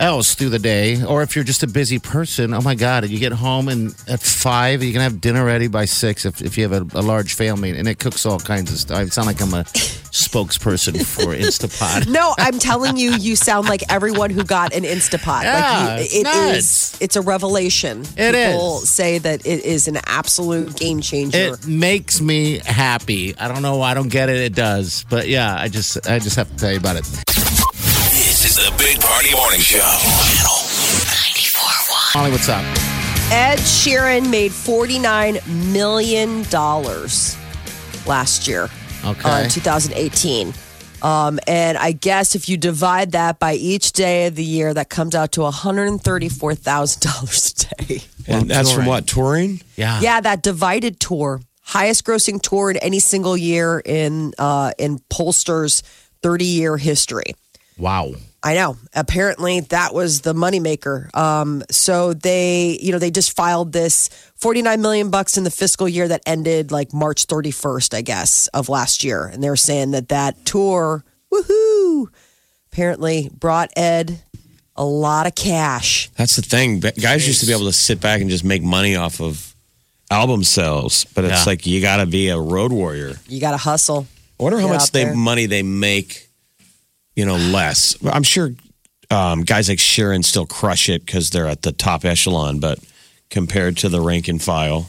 else 0.00 0.34
through 0.34 0.50
the 0.50 0.58
day. 0.58 1.02
Or 1.04 1.22
if 1.22 1.34
you're 1.34 1.44
just 1.44 1.62
a 1.62 1.66
busy 1.66 1.98
person, 1.98 2.52
oh 2.54 2.60
my 2.60 2.74
god, 2.74 3.08
you 3.08 3.18
get 3.18 3.32
home 3.32 3.68
and 3.68 3.94
at 4.08 4.20
five, 4.20 4.82
you 4.82 4.92
can 4.92 5.00
have 5.02 5.20
dinner 5.20 5.44
ready 5.44 5.68
by 5.68 5.84
six 5.84 6.24
if, 6.24 6.40
if 6.42 6.56
you 6.58 6.68
have 6.68 6.94
a, 6.94 6.98
a 6.98 7.02
large 7.02 7.34
family, 7.34 7.70
and 7.76 7.86
it 7.88 7.98
cooks 7.98 8.24
all 8.26 8.38
kinds 8.38 8.70
of 8.72 8.78
stuff. 8.78 8.96
I 8.98 9.06
sound 9.06 9.26
like 9.26 9.40
I'm 9.40 9.54
a 9.54 9.64
spokesperson 10.16 11.04
for 11.04 11.34
Instapot. 11.34 12.08
No, 12.08 12.34
I'm 12.38 12.58
telling 12.58 12.96
you, 12.96 13.12
you 13.12 13.36
sound 13.36 13.68
like 13.68 13.82
everyone 13.90 14.30
who 14.30 14.42
got 14.44 14.72
an 14.74 14.84
Instapot. 14.84 15.42
Yeah, 15.42 15.86
like 15.96 16.00
it's 16.02 16.14
you, 16.14 16.20
it 16.20 16.24
nuts. 16.24 16.56
is- 16.94 16.98
It's 17.00 17.16
a 17.16 17.20
revelation. 17.20 18.00
It 18.16 18.32
People 18.32 18.78
is. 18.82 18.88
say 18.88 19.18
that 19.18 19.46
it 19.46 19.64
is 19.64 19.88
an 19.88 19.98
absolute 20.06 20.76
game 20.76 21.00
changer. 21.00 21.54
It 21.54 21.66
makes 21.66 22.20
me 22.20 22.58
happy. 22.64 23.36
I 23.38 23.48
don't 23.48 23.62
know. 23.62 23.76
why 23.76 23.90
I 23.90 23.94
don't 23.94 24.08
get 24.08 24.28
it. 24.28 24.36
It 24.36 24.54
does. 24.54 25.04
But 25.10 25.28
yeah, 25.28 25.54
I 25.58 25.68
just 25.68 26.08
I 26.08 26.18
just 26.18 26.36
have 26.36 26.48
to 26.50 26.56
tell 26.56 26.70
you 26.72 26.78
about 26.78 26.96
it. 26.96 27.35
This 28.56 28.64
is 28.64 28.70
the 28.70 28.76
Big 28.78 29.00
Party 29.00 29.34
Morning 29.34 29.60
Show. 29.60 29.80
Channel 29.80 30.56
94.1. 31.04 32.14
Molly, 32.14 32.30
what's 32.30 32.48
up? 32.48 32.64
Ed 33.30 33.58
Sheeran 33.58 34.30
made 34.30 34.50
$49 34.50 35.72
million 35.72 36.42
last 38.06 38.48
year. 38.48 38.70
Okay. 39.04 39.28
Uh, 39.28 39.46
2018. 39.48 40.54
Um, 41.02 41.38
and 41.46 41.76
I 41.76 41.92
guess 41.92 42.34
if 42.34 42.48
you 42.48 42.56
divide 42.56 43.12
that 43.12 43.38
by 43.38 43.56
each 43.56 43.92
day 43.92 44.28
of 44.28 44.36
the 44.36 44.44
year, 44.44 44.72
that 44.72 44.88
comes 44.88 45.14
out 45.14 45.32
to 45.32 45.42
$134,000 45.42 47.82
a 47.82 47.84
day. 47.84 48.00
And 48.26 48.48
that's 48.48 48.72
from 48.72 48.86
what? 48.86 49.06
Touring? 49.06 49.60
Yeah. 49.76 50.00
Yeah, 50.00 50.22
that 50.22 50.42
divided 50.42 50.98
tour, 50.98 51.42
highest 51.60 52.04
grossing 52.04 52.40
tour 52.40 52.70
in 52.70 52.78
any 52.78 53.00
single 53.00 53.36
year 53.36 53.82
in 53.84 54.32
uh, 54.38 54.72
in 54.78 55.00
Pollstar's 55.10 55.82
30 56.22 56.46
year 56.46 56.78
history. 56.78 57.34
Wow. 57.76 58.14
I 58.46 58.54
know. 58.54 58.76
Apparently, 58.94 59.60
that 59.60 59.92
was 59.92 60.20
the 60.20 60.32
moneymaker. 60.34 61.14
Um, 61.16 61.64
so 61.70 62.12
they, 62.14 62.78
you 62.80 62.92
know, 62.92 62.98
they 62.98 63.10
just 63.10 63.34
filed 63.34 63.72
this 63.72 64.08
49 64.36 64.80
million 64.80 65.10
bucks 65.10 65.36
in 65.36 65.42
the 65.44 65.50
fiscal 65.50 65.88
year 65.88 66.06
that 66.08 66.22
ended 66.26 66.70
like 66.70 66.92
March 66.94 67.26
31st, 67.26 67.92
I 67.94 68.02
guess, 68.02 68.46
of 68.48 68.68
last 68.68 69.02
year, 69.02 69.26
and 69.26 69.42
they're 69.42 69.56
saying 69.56 69.90
that 69.92 70.10
that 70.10 70.44
tour, 70.44 71.04
woohoo, 71.32 72.06
apparently 72.72 73.30
brought 73.36 73.70
Ed 73.76 74.22
a 74.76 74.84
lot 74.84 75.26
of 75.26 75.34
cash. 75.34 76.10
That's 76.16 76.36
the 76.36 76.42
thing. 76.42 76.80
But 76.80 76.96
Guys 77.00 77.26
used 77.26 77.40
to 77.40 77.46
be 77.46 77.52
able 77.52 77.64
to 77.66 77.72
sit 77.72 78.00
back 78.00 78.20
and 78.20 78.28
just 78.30 78.44
make 78.44 78.62
money 78.62 78.94
off 78.94 79.20
of 79.20 79.54
album 80.10 80.44
sales, 80.44 81.04
but 81.14 81.24
it's 81.24 81.40
Yeah. 81.46 81.50
like 81.50 81.66
you 81.66 81.80
got 81.80 81.96
to 81.96 82.06
be 82.06 82.28
a 82.28 82.38
road 82.38 82.72
warrior. 82.72 83.16
You 83.28 83.40
got 83.40 83.52
to 83.52 83.56
hustle. 83.56 84.06
I 84.38 84.42
wonder 84.42 84.60
how 84.60 84.66
Get 84.68 84.72
much 84.74 84.90
they 84.92 85.04
there. 85.04 85.14
money 85.16 85.46
they 85.46 85.62
make, 85.62 86.25
you 87.16 87.24
know, 87.26 87.36
less. 87.36 87.96
I'm 88.04 88.22
sure 88.22 88.50
um, 89.10 89.42
guys 89.42 89.68
like 89.68 89.78
Sheeran 89.78 90.24
still 90.24 90.46
crush 90.46 90.88
it 90.88 91.04
because 91.04 91.30
they're 91.30 91.48
at 91.48 91.62
the 91.62 91.72
top 91.72 92.04
echelon, 92.04 92.60
but 92.60 92.78
compared 93.30 93.76
to 93.78 93.88
the 93.88 94.00
rank 94.00 94.28
and 94.28 94.40
file, 94.42 94.88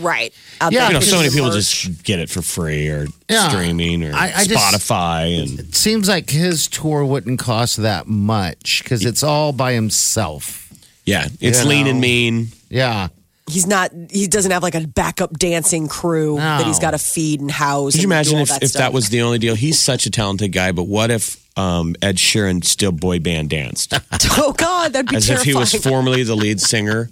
Right. 0.00 0.32
Out 0.60 0.72
Yeah, 0.72 0.86
you 0.88 0.94
know, 0.94 1.00
so 1.00 1.16
many 1.16 1.28
people 1.30 1.46
merch. 1.48 1.56
just 1.56 2.04
get 2.04 2.20
it 2.20 2.30
for 2.30 2.40
free 2.40 2.86
or 2.88 3.08
Yeah. 3.28 3.48
streaming 3.48 4.04
or 4.04 4.14
I- 4.14 4.32
I 4.32 4.44
just- 4.44 4.50
Spotify 4.64 5.42
and 5.42 5.58
It 5.58 5.74
seems 5.74 6.06
like 6.08 6.30
his 6.30 6.68
tour 6.68 7.04
wouldn't 7.04 7.40
cost 7.40 7.78
that 7.78 8.06
much 8.06 8.80
because 8.84 9.04
it's 9.04 9.24
all 9.24 9.50
by 9.52 9.72
himself. 9.72 10.68
yeah, 11.04 11.26
it's 11.40 11.62
You 11.62 11.68
lean 11.68 11.84
know. 11.86 11.90
and 11.90 12.00
mean. 12.00 12.52
Yeah. 12.70 13.08
he's 13.50 13.66
not 13.66 13.90
he 14.10 14.26
doesn't 14.28 14.50
have 14.52 14.62
like 14.62 14.74
a 14.76 14.86
backup 14.86 15.36
dancing 15.38 15.88
crew 15.88 16.36
that 16.36 16.64
he's 16.66 16.78
got 16.78 16.90
to 16.92 16.98
feed 16.98 17.40
and 17.40 17.50
house. 17.50 17.94
Could 17.94 18.02
you 18.02 18.08
imagine 18.08 18.38
if, 18.38 18.50
that 18.50 18.62
if 18.62 18.74
that 18.74 18.92
was 18.92 19.08
the 19.08 19.22
only 19.22 19.38
deal? 19.40 19.54
He's 19.56 19.80
such 19.80 20.04
a 20.06 20.10
talented 20.10 20.52
guy, 20.52 20.70
but 20.70 20.84
what 20.84 21.10
if 21.10 21.38
um, 21.58 21.94
Ed 22.00 22.16
Sheeran 22.16 22.64
still 22.64 22.92
boy 22.92 23.18
band 23.18 23.50
danced? 23.50 23.92
oh 24.38 24.52
god, 24.56 24.92
that'd 24.92 25.10
be 25.10 25.16
As 25.16 25.26
terrifying. 25.26 25.48
if 25.48 25.54
he 25.54 25.58
was 25.58 25.74
formerly 25.84 26.22
the 26.22 26.36
lead 26.36 26.60
singer 26.72 27.10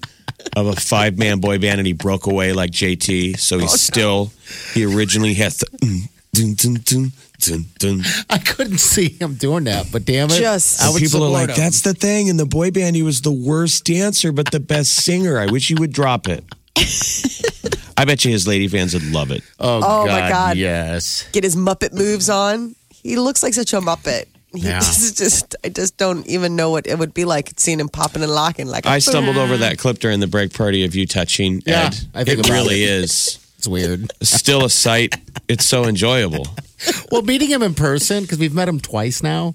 of 0.56 0.66
a 0.68 0.76
five 0.76 1.18
man 1.18 1.40
boy 1.40 1.58
band 1.58 1.78
and 1.80 1.86
he 1.86 1.92
broke 1.92 2.26
away 2.26 2.52
like 2.52 2.70
JT. 2.70 3.38
So 3.38 3.56
Oh, 3.56 3.58
he's 3.60 3.80
still, 3.80 4.32
he 4.74 4.84
originally 4.84 5.34
had 5.34 5.52
the. 5.52 5.66
mm, 5.82 6.08
dun, 6.32 6.54
dun, 6.54 6.74
dun, 6.84 7.12
dun, 7.40 7.64
dun. 7.78 8.02
I 8.30 8.38
couldn't 8.38 8.78
see 8.78 9.08
him 9.08 9.34
doing 9.34 9.64
that, 9.64 9.86
but 9.90 10.04
damn 10.04 10.30
it. 10.30 10.38
Just- 10.38 10.80
I 10.82 10.90
would 10.90 11.02
People 11.02 11.24
are 11.24 11.30
like, 11.30 11.48
him. 11.50 11.56
that's 11.56 11.80
the 11.80 11.94
thing. 11.94 12.28
In 12.28 12.36
the 12.36 12.46
boy 12.46 12.70
band, 12.70 12.94
he 12.96 13.02
was 13.02 13.22
the 13.22 13.32
worst 13.32 13.84
dancer, 13.84 14.30
but 14.32 14.50
the 14.52 14.60
best 14.60 14.92
singer. 14.94 15.38
I 15.38 15.46
wish 15.46 15.68
he 15.68 15.74
would 15.74 15.92
drop 15.92 16.28
it. 16.28 16.44
I 17.98 18.04
bet 18.04 18.24
you 18.24 18.30
his 18.30 18.46
lady 18.46 18.68
fans 18.68 18.92
would 18.94 19.10
love 19.10 19.30
it. 19.30 19.42
Oh, 19.58 19.80
Oh, 19.82 20.06
my 20.06 20.28
God. 20.28 20.56
Yes. 20.58 21.26
get 21.32 21.42
his 21.44 21.56
Muppet 21.56 21.92
moves 21.94 22.28
on. 22.28 22.76
He 22.90 23.16
looks 23.16 23.42
like 23.42 23.54
such 23.54 23.72
a 23.72 23.80
Muppet. 23.80 24.26
He 24.62 24.66
Yeah. 24.68 24.80
just, 24.80 25.18
just 25.18 25.56
I 25.64 25.68
just 25.68 25.96
don't 25.96 26.26
even 26.26 26.56
know 26.56 26.70
what 26.70 26.86
it 26.86 26.98
would 26.98 27.12
be 27.14 27.24
like 27.24 27.52
seeing 27.56 27.78
him 27.80 27.88
popping 27.88 28.22
and 28.22 28.32
locking 28.32 28.66
like 28.66 28.86
I 28.86 28.98
stumbled 28.98 29.36
over 29.36 29.56
that 29.58 29.78
clip 29.78 29.98
during 29.98 30.20
the 30.20 30.26
break 30.26 30.52
party 30.54 30.84
of 30.84 30.94
you 30.94 31.06
touching 31.06 31.62
Yeah, 31.66 31.86
Ed. 31.92 31.96
I 32.14 32.24
think 32.24 32.40
it 32.40 32.48
really 32.50 32.82
it. 32.82 32.90
is. 32.90 33.38
It's 33.58 33.66
weird. 33.66 34.12
Still 34.22 34.66
a 34.66 34.70
sight. 34.70 35.16
It's 35.48 35.64
so 35.64 35.84
enjoyable. 35.86 36.46
well, 37.10 37.22
meeting 37.22 37.48
him 37.48 37.62
in 37.62 37.72
person 37.72 38.22
because 38.22 38.38
we've 38.38 38.52
met 38.54 38.68
him 38.68 38.78
twice 38.80 39.22
now, 39.22 39.54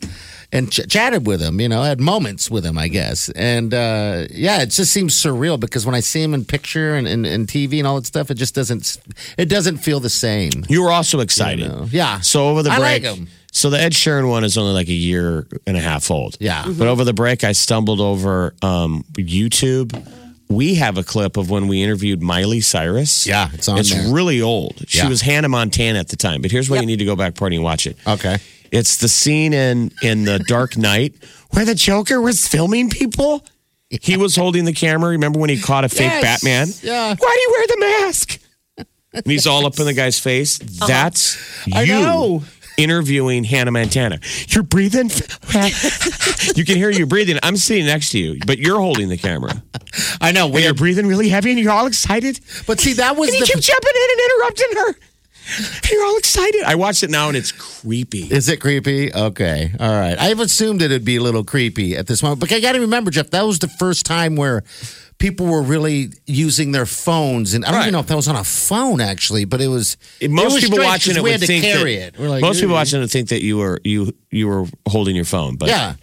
and 0.51 0.71
ch- 0.71 0.87
chatted 0.89 1.27
with 1.27 1.39
him. 1.39 1.61
You 1.61 1.69
know, 1.69 1.83
had 1.83 2.01
moments 2.01 2.49
with 2.49 2.65
him, 2.65 2.79
I 2.79 2.87
guess. 2.87 3.29
And 3.29 3.71
uh, 3.75 4.25
yeah, 4.31 4.63
it 4.63 4.71
just 4.71 4.91
seems 4.91 5.13
surreal 5.13 5.59
because 5.59 5.85
when 5.85 5.93
I 5.93 5.99
see 5.99 6.21
him 6.23 6.33
in 6.33 6.45
picture 6.45 6.95
and, 6.95 7.07
and, 7.07 7.27
and 7.27 7.47
TV 7.47 7.77
and 7.77 7.85
all 7.85 7.95
that 7.97 8.07
stuff, 8.07 8.31
it 8.31 8.35
just 8.35 8.55
doesn't. 8.55 8.97
It 9.37 9.45
doesn't 9.49 9.77
feel 9.77 9.99
the 9.99 10.09
same. 10.09 10.65
You 10.67 10.81
were 10.81 10.91
also 10.91 11.19
excited. 11.19 11.59
You 11.61 11.67
know, 11.69 11.87
yeah. 11.91 12.21
So 12.21 12.49
over 12.49 12.63
the 12.63 12.71
I 12.71 12.79
break, 12.79 13.03
like 13.03 13.17
'em. 13.19 13.27
So 13.51 13.69
the 13.69 13.79
Ed 13.79 13.91
Sheeran 13.93 14.27
one 14.29 14.43
is 14.43 14.57
only 14.57 14.73
like 14.73 14.87
a 14.87 14.93
year 14.93 15.47
and 15.67 15.77
a 15.77 15.81
half 15.81 16.09
old. 16.09 16.37
Yeah. 16.39 16.65
But 16.67 16.87
over 16.87 17.03
the 17.03 17.13
break, 17.13 17.43
I 17.43 17.51
stumbled 17.51 17.99
over 18.01 18.55
um, 18.61 19.03
YouTube. 19.13 19.93
We 20.49 20.75
have 20.75 20.97
a 20.97 21.03
clip 21.03 21.37
of 21.37 21.49
when 21.49 21.67
we 21.67 21.81
interviewed 21.81 22.21
Miley 22.21 22.59
Cyrus. 22.61 23.25
Yeah, 23.25 23.49
it's 23.53 23.69
on 23.69 23.77
It's 23.77 23.93
there. 23.93 24.13
really 24.13 24.41
old. 24.41 24.83
She 24.87 24.97
Yeah. 24.97 25.07
was 25.07 25.21
Hannah 25.21 25.47
Montana 25.49 25.99
at 25.99 26.09
the 26.09 26.17
time. 26.17 26.41
But 26.41 26.51
here's 26.51 26.69
why 26.69 26.77
you 26.79 26.85
need 26.85 26.99
to 26.99 27.05
go 27.05 27.15
back 27.15 27.35
party 27.35 27.55
and 27.55 27.63
watch 27.63 27.87
it. 27.87 27.95
Okay. 28.05 28.37
It's 28.71 28.97
the 28.97 29.07
scene 29.07 29.53
in 29.53 29.91
in 30.01 30.23
the 30.25 30.39
Dark 30.39 30.77
Knight 30.77 31.13
where 31.51 31.63
the 31.65 31.75
Joker 31.75 32.19
was 32.21 32.47
filming 32.47 32.89
people. 32.89 33.45
He 33.89 34.15
was 34.17 34.35
holding 34.37 34.63
the 34.65 34.71
camera. 34.73 35.09
Remember 35.09 35.39
when 35.39 35.49
he 35.49 35.59
caught 35.59 35.83
a 35.83 35.89
fake 35.89 36.09
Yes. 36.11 36.21
Batman? 36.21 36.67
Yeah. 36.81 37.15
Why 37.17 37.35
do 37.35 37.41
you 37.41 37.51
wear 37.51 37.67
the 37.67 37.77
mask? 38.05 38.39
And 39.13 39.25
he's 39.25 39.45
all 39.45 39.65
up 39.65 39.77
in 39.79 39.85
the 39.85 39.93
guy's 39.93 40.17
face. 40.19 40.57
That's 40.57 41.37
I 41.73 41.83
you 41.83 41.93
know. 41.93 42.43
Interviewing 42.81 43.43
Hannah 43.43 43.71
Montana. 43.71 44.19
You're 44.49 44.63
breathing. 44.63 45.09
you 46.55 46.65
can 46.65 46.75
hear 46.77 46.89
you 46.89 47.05
breathing. 47.05 47.37
I'm 47.43 47.57
sitting 47.57 47.85
next 47.85 48.11
to 48.11 48.19
you, 48.19 48.39
but 48.45 48.57
you're 48.59 48.79
holding 48.79 49.09
the 49.09 49.17
camera. 49.17 49.61
I 50.19 50.31
know. 50.31 50.47
And 50.47 50.63
you're 50.63 50.73
breathing 50.73 51.07
really 51.07 51.29
heavy, 51.29 51.51
and 51.51 51.59
you're 51.59 51.71
all 51.71 51.87
excited. 51.87 52.39
but 52.67 52.79
see, 52.79 52.93
that 52.93 53.15
was 53.15 53.29
And 53.29 53.39
you 53.39 53.45
the. 53.45 53.53
keep 53.53 53.63
jumping 53.63 53.91
in 53.95 54.09
and 54.11 54.19
interrupting 54.31 54.77
her. 54.77 54.95
You're 55.91 56.05
all 56.05 56.17
excited. 56.17 56.63
I 56.63 56.75
watched 56.75 57.03
it 57.03 57.09
now, 57.09 57.27
and 57.27 57.35
it's 57.35 57.51
creepy. 57.51 58.23
Is 58.31 58.47
it 58.47 58.61
creepy? 58.61 59.13
Okay. 59.13 59.71
All 59.79 59.89
right. 59.91 60.17
I've 60.17 60.39
assumed 60.39 60.81
it'd 60.81 61.03
be 61.03 61.17
a 61.17 61.21
little 61.21 61.43
creepy 61.43 61.95
at 61.97 62.07
this 62.07 62.21
moment. 62.23 62.39
But 62.39 62.51
I 62.53 62.59
got 62.59 62.73
to 62.73 62.79
remember, 62.79 63.11
Jeff, 63.11 63.31
that 63.31 63.45
was 63.45 63.59
the 63.59 63.67
first 63.67 64.05
time 64.05 64.35
where 64.35 64.63
people 65.21 65.45
were 65.45 65.61
really 65.61 66.09
using 66.27 66.71
their 66.73 66.85
phones. 66.85 67.53
And 67.53 67.63
I 67.63 67.69
don't 67.69 67.75
Right. 67.77 67.83
even 67.83 67.93
know 67.93 67.99
if 67.99 68.07
that 68.07 68.15
was 68.17 68.27
on 68.27 68.35
a 68.35 68.43
phone, 68.43 68.99
actually, 68.99 69.45
but 69.45 69.61
it 69.61 69.67
was. 69.69 69.95
it 70.19 70.29
most 70.31 70.53
was 70.53 70.63
people 70.63 70.77
strange 70.79 70.89
watching 70.91 71.11
'cause 71.11 71.17
it 71.17 71.23
we 71.23 71.29
would 71.29 71.31
had 71.33 71.41
to 71.41 71.47
think 71.47 71.63
carry 71.63 71.97
that, 71.97 72.15
it. 72.15 72.19
Like, 72.19 72.41
most 72.41 72.59
people 72.59 72.73
watching 72.75 72.97
it 72.97 73.01
would 73.03 73.11
think 73.11 73.29
that 73.29 73.41
you 73.43 73.57
were 73.57 73.79
you 73.85 74.13
you 74.31 74.47
were 74.47 74.65
holding 74.89 75.15
your 75.15 75.25
phone, 75.25 75.55
but 75.55 75.69
Yeah. 75.69 75.93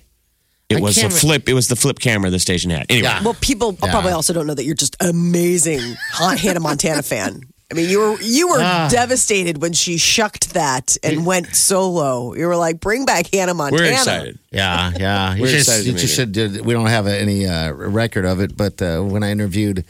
it 0.71 0.79
I 0.79 0.81
was 0.81 0.97
a 0.99 1.11
flip. 1.11 1.49
It 1.49 1.55
was 1.55 1.69
the 1.69 1.77
flip 1.77 1.99
camera 1.99 2.31
the 2.31 2.39
station 2.39 2.71
had. 2.71 2.87
Anyway, 2.89 3.09
Yeah. 3.09 3.23
Well, 3.23 3.37
people 3.41 3.77
Yeah. 3.83 3.91
probably 3.91 4.13
also 4.13 4.33
don't 4.33 4.47
know 4.47 4.55
that 4.55 4.65
you're 4.65 4.75
just 4.75 4.97
amazing 5.01 5.97
Han- 6.13 6.37
Hannah 6.39 6.61
Montana 6.61 7.03
fan. 7.03 7.43
I 7.71 7.75
mean, 7.75 7.91
you 7.91 7.99
were 8.01 8.21
you 8.23 8.49
were 8.49 8.61
Ah. 8.63 8.89
devastated 8.91 9.61
when 9.61 9.75
she 9.75 9.99
shucked 9.99 10.55
that 10.55 10.97
and 11.03 11.27
went 11.27 11.55
solo. 11.55 12.35
You 12.35 12.47
were 12.47 12.57
like, 12.57 12.81
"Bring 12.81 13.05
back 13.05 13.27
Hannah 13.33 13.53
Montana." 13.53 13.83
we're 13.83 13.93
excited. 13.93 14.39
Yeah, 14.51 14.93
yeah. 14.99 15.37
We're 15.39 15.47
just, 15.49 15.85
you 15.85 15.93
just 15.93 16.15
should. 16.15 16.33
do- 16.33 16.63
We 16.63 16.73
don't 16.73 16.87
have 16.87 17.07
any 17.07 17.47
uh, 17.47 17.71
record 17.73 18.25
of 18.25 18.41
it, 18.41 18.57
but 18.57 18.81
uh, 18.81 19.03
when 19.03 19.23
I 19.23 19.31
interviewed, 19.31 19.85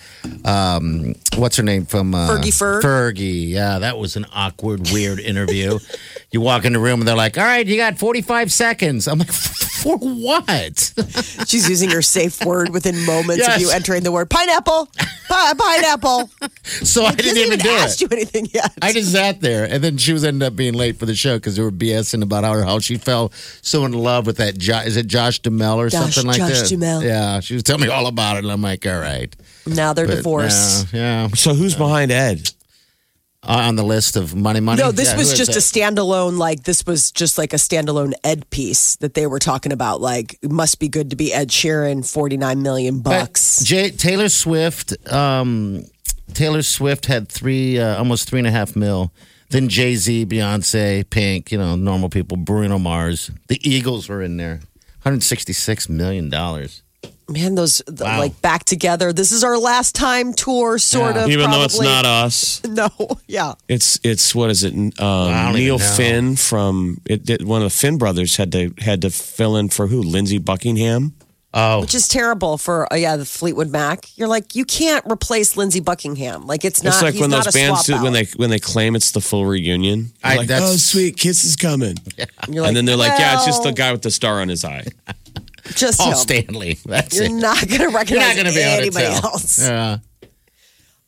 um, 0.44 1.14
what's 1.36 1.56
her 1.56 1.62
name 1.62 1.86
from 1.86 2.14
uh, 2.14 2.28
Fergie 2.28 2.48
Ferg? 2.52 2.82
Fergie, 2.82 3.48
yeah, 3.48 3.78
that 3.78 3.98
was 3.98 4.16
an 4.16 4.26
awkward, 4.32 4.90
weird 4.90 5.20
interview. 5.20 5.78
you 6.32 6.40
walk 6.40 6.64
in 6.64 6.72
the 6.72 6.80
room 6.80 7.00
and 7.00 7.08
they're 7.08 7.14
like, 7.16 7.38
"All 7.38 7.44
right, 7.44 7.64
you 7.66 7.76
got 7.76 7.98
forty-five 7.98 8.52
seconds." 8.52 9.06
I'm 9.06 9.20
like, 9.20 9.30
"For 9.32 9.96
what?" 9.96 10.92
She's 11.46 11.68
using 11.68 11.90
her 11.90 12.02
safe 12.02 12.44
word 12.44 12.70
within 12.70 13.04
moments 13.06 13.46
of 13.46 13.60
you 13.60 13.70
entering 13.70 14.02
the 14.02 14.10
word 14.12 14.28
pineapple. 14.28 14.88
Pi- 15.28 15.52
pineapple. 15.54 16.30
so 16.64 17.04
I 17.04 17.10
didn't 17.12 17.36
hasn't 17.36 17.46
even 17.46 17.58
do 17.60 17.68
asked 17.68 18.02
it. 18.02 18.10
you 18.10 18.16
anything 18.16 18.48
yet. 18.52 18.72
I 18.82 18.92
just 18.92 19.12
sat 19.12 19.40
there, 19.40 19.66
and 19.70 19.84
then 19.84 19.98
she 19.98 20.12
was 20.12 20.24
ended 20.24 20.46
up 20.46 20.56
being 20.56 20.74
late 20.74 20.98
for 20.98 21.06
the 21.06 21.14
show 21.14 21.36
because 21.36 21.54
they 21.56 21.62
were 21.62 21.70
BSing 21.70 22.22
about 22.22 22.42
how, 22.44 22.60
how 22.64 22.78
she 22.80 22.96
fell 22.96 23.30
so 23.62 23.84
in 23.84 23.92
love 23.92 24.26
with 24.26 24.38
that. 24.38 24.47
Jo- 24.56 24.78
is 24.80 24.96
it 24.96 25.06
Josh 25.08 25.40
Duhamel 25.40 25.80
or 25.80 25.88
Josh- 25.90 26.14
something 26.14 26.26
like 26.26 26.38
Josh 26.38 26.60
that? 26.62 26.68
Duhamel. 26.70 27.02
Yeah, 27.02 27.40
she 27.40 27.54
was 27.54 27.62
telling 27.64 27.82
me 27.82 27.88
all 27.88 28.06
about 28.06 28.36
it, 28.36 28.44
and 28.44 28.52
I'm 28.52 28.62
like, 28.62 28.86
all 28.86 28.98
right. 28.98 29.34
now 29.66 29.92
they're 29.92 30.06
But, 30.06 30.16
divorced. 30.16 30.92
Yeah, 30.94 31.24
yeah. 31.24 31.28
So 31.34 31.52
who's 31.54 31.74
behind 31.74 32.10
Ed? 32.12 32.50
Uh, 33.40 33.52
on 33.68 33.76
the 33.76 33.84
list 33.84 34.16
of 34.16 34.34
money, 34.34 34.58
money. 34.58 34.82
No, 34.82 34.90
this 34.90 35.10
Yeah, 35.10 35.16
was 35.16 35.28
who 35.28 35.32
is 35.34 35.38
just 35.46 35.50
a 35.52 35.54
that? 35.80 35.94
standalone, 35.94 36.38
like, 36.38 36.64
this 36.64 36.84
was 36.84 37.12
just 37.12 37.38
like 37.38 37.52
a 37.52 37.56
standalone 37.56 38.12
Ed 38.24 38.50
piece 38.50 38.96
that 38.96 39.14
they 39.14 39.26
were 39.28 39.38
talking 39.38 39.70
about. 39.72 40.00
Like, 40.00 40.36
it 40.42 40.50
must 40.50 40.80
be 40.80 40.88
good 40.88 41.10
to 41.10 41.16
be 41.16 41.32
Ed 41.32 41.48
Sheeran, 41.50 42.04
49 42.10 42.62
million 42.62 42.98
bucks. 42.98 43.62
Jay, 43.62 43.90
Taylor 43.90 44.28
Swift. 44.28 44.92
Um, 45.12 45.84
Taylor 46.34 46.62
Swift 46.62 47.06
had 47.06 47.28
three, 47.28 47.78
uh, 47.78 47.96
almost 47.96 48.28
three 48.28 48.40
and 48.40 48.48
a 48.48 48.50
half 48.50 48.74
mil 48.74 49.12
Then 49.50 49.68
Jay 49.68 49.94
Z, 49.96 50.26
Beyonce, 50.26 51.08
Pink, 51.08 51.50
you 51.50 51.58
know, 51.58 51.74
normal 51.76 52.10
people, 52.10 52.36
Bruno 52.36 52.78
Mars. 52.78 53.30
The 53.48 53.58
Eagles 53.68 54.08
were 54.08 54.22
in 54.22 54.36
there. 54.36 54.60
$166 55.06 55.88
million. 55.88 56.28
Man, 57.30 57.54
those 57.54 57.82
Wow. 57.98 58.18
like 58.18 58.40
back 58.42 58.64
together. 58.64 59.12
This 59.12 59.32
is 59.32 59.44
our 59.44 59.58
last 59.58 59.94
time 59.94 60.32
tour, 60.32 60.78
sort 60.78 61.14
Yeah. 61.14 61.24
of. 61.24 61.30
Even 61.30 61.50
though 61.50 61.62
it's 61.62 61.80
not 61.80 62.04
us. 62.06 62.62
No, 62.68 62.88
yeah. 63.26 63.54
It's 63.68 63.98
it's 64.02 64.34
what 64.34 64.50
is 64.50 64.64
it? 64.64 64.72
Um, 64.74 64.92
don't 64.98 65.54
Neil. 65.54 65.78
Finn 65.78 66.36
from 66.36 67.00
it, 67.06 67.28
it- 67.28 67.44
one 67.44 67.62
of 67.62 67.66
the 67.70 67.76
Finn 67.76 67.98
brothers 67.98 68.36
had 68.36 68.50
to 68.52 68.72
had 68.78 69.02
to 69.02 69.10
fill 69.10 69.56
in 69.56 69.68
for 69.68 69.86
who? 69.88 70.00
Lindsey 70.02 70.38
Buckingham. 70.38 71.14
Oh, 71.54 71.80
Which 71.80 71.94
is 71.94 72.08
terrible 72.08 72.58
for 72.58 72.92
uh, 72.92 72.96
yeah 72.96 73.16
the 73.16 73.24
Fleetwood 73.24 73.70
Mac. 73.70 74.16
You're 74.18 74.28
like 74.28 74.54
you 74.54 74.66
can't 74.66 75.02
replace 75.10 75.56
Lindsey 75.56 75.80
Buckingham. 75.80 76.46
Like 76.46 76.62
it's 76.64 76.82
not. 76.82 76.90
it's 76.92 77.02
like 77.02 77.14
he's 77.14 77.22
when 77.22 77.30
not 77.30 77.44
those 77.44 77.54
bands 77.54 77.84
do, 77.86 78.02
when 78.02 78.12
they 78.12 78.24
when 78.36 78.50
they 78.50 78.58
claim 78.58 78.94
it's 78.94 79.12
the 79.12 79.20
full 79.22 79.46
reunion. 79.46 80.12
I- 80.22 80.36
like, 80.36 80.48
that's- 80.48 80.70
oh 80.70 80.76
sweet, 80.76 81.16
Kiss 81.16 81.44
is 81.44 81.56
coming, 81.56 81.96
You're 82.48 82.62
like, 82.62 82.68
and 82.68 82.76
then 82.76 82.84
they're 82.84 82.96
like, 82.96 83.18
yeah, 83.18 83.36
it's 83.36 83.46
just 83.46 83.62
the 83.62 83.72
guy 83.72 83.92
with 83.92 84.02
the 84.02 84.10
star 84.10 84.40
on 84.42 84.48
his 84.48 84.64
eye. 84.64 84.84
Just 85.74 85.98
Paul 86.00 86.12
him. 86.12 86.16
Stanley. 86.16 86.78
That's 86.86 87.14
You're 87.14 87.26
it. 87.26 87.32
not 87.32 87.56
going 87.58 87.68
to 87.68 87.76
You're 87.82 87.90
recognize 87.92 88.36
not 88.36 88.42
going 88.42 88.46
to 88.46 88.52
be 88.54 88.60
able 88.60 88.76
to 88.76 88.82
anybody 89.00 89.06
tell. 89.20 89.24
else. 89.32 89.58
Yeah. 89.68 89.98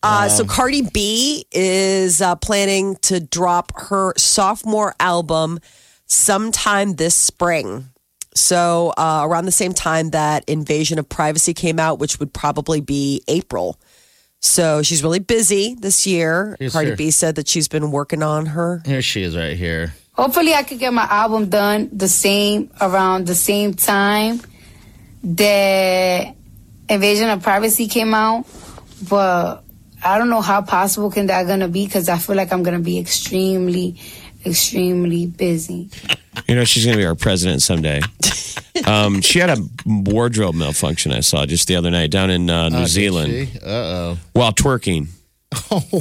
Uh, 0.02 0.28
so 0.28 0.44
Cardi 0.44 0.82
B 0.92 1.46
is 1.50 2.20
uh, 2.20 2.36
planning 2.36 2.96
to 3.02 3.20
drop 3.20 3.72
her 3.88 4.12
sophomore 4.18 4.94
album 5.00 5.60
sometime 6.06 6.96
this 6.96 7.14
spring. 7.14 7.88
So 8.34 8.92
uh, 8.96 9.22
around 9.24 9.46
the 9.46 9.52
same 9.52 9.72
time 9.72 10.10
that 10.10 10.48
Invasion 10.48 10.98
of 10.98 11.08
Privacy 11.08 11.54
came 11.54 11.78
out, 11.78 11.98
which 11.98 12.20
would 12.20 12.32
probably 12.32 12.80
be 12.80 13.22
April. 13.28 13.78
So 14.40 14.82
she's 14.82 15.02
really 15.02 15.18
busy 15.18 15.74
this 15.74 16.06
year. 16.06 16.56
Yes, 16.60 16.72
Cardi 16.72 16.90
sir. 16.90 16.96
B 16.96 17.10
said 17.10 17.34
that 17.34 17.48
she's 17.48 17.68
been 17.68 17.90
working 17.90 18.22
on 18.22 18.46
her. 18.46 18.82
Here 18.86 19.02
she 19.02 19.22
is 19.22 19.36
right 19.36 19.56
here. 19.56 19.94
Hopefully, 20.14 20.54
I 20.54 20.62
could 20.62 20.78
get 20.78 20.92
my 20.92 21.06
album 21.08 21.48
done 21.48 21.90
the 21.92 22.08
same 22.08 22.70
around 22.80 23.26
the 23.26 23.34
same 23.34 23.74
time 23.74 24.40
that 25.22 26.34
Invasion 26.88 27.28
of 27.28 27.42
Privacy 27.42 27.86
came 27.86 28.14
out, 28.14 28.46
but 29.08 29.62
I 30.02 30.18
don't 30.18 30.30
know 30.30 30.40
how 30.40 30.62
possible 30.62 31.10
can 31.10 31.26
that 31.26 31.46
gonna 31.46 31.68
be 31.68 31.84
because 31.84 32.08
I 32.08 32.18
feel 32.18 32.36
like 32.36 32.52
I'm 32.52 32.62
gonna 32.62 32.80
be 32.80 32.98
extremely, 32.98 34.00
extremely 34.44 35.26
busy. 35.26 35.90
You 36.48 36.54
know, 36.54 36.64
she's 36.64 36.84
going 36.84 36.96
to 36.96 37.00
be 37.02 37.06
our 37.06 37.14
president 37.14 37.62
someday. 37.62 38.00
Um, 38.86 39.20
she 39.20 39.40
had 39.40 39.50
a 39.50 39.58
wardrobe 39.84 40.54
malfunction 40.54 41.12
I 41.12 41.20
saw 41.20 41.44
just 41.44 41.68
the 41.68 41.76
other 41.76 41.90
night 41.90 42.10
down 42.10 42.30
in 42.30 42.48
uh, 42.48 42.68
New 42.70 42.86
Zealand 42.86 43.60
Uh 43.62 43.66
oh. 43.68 44.18
while 44.32 44.52
twerking. 44.52 45.08
Oh, 45.70 45.82
Wow. 45.92 46.00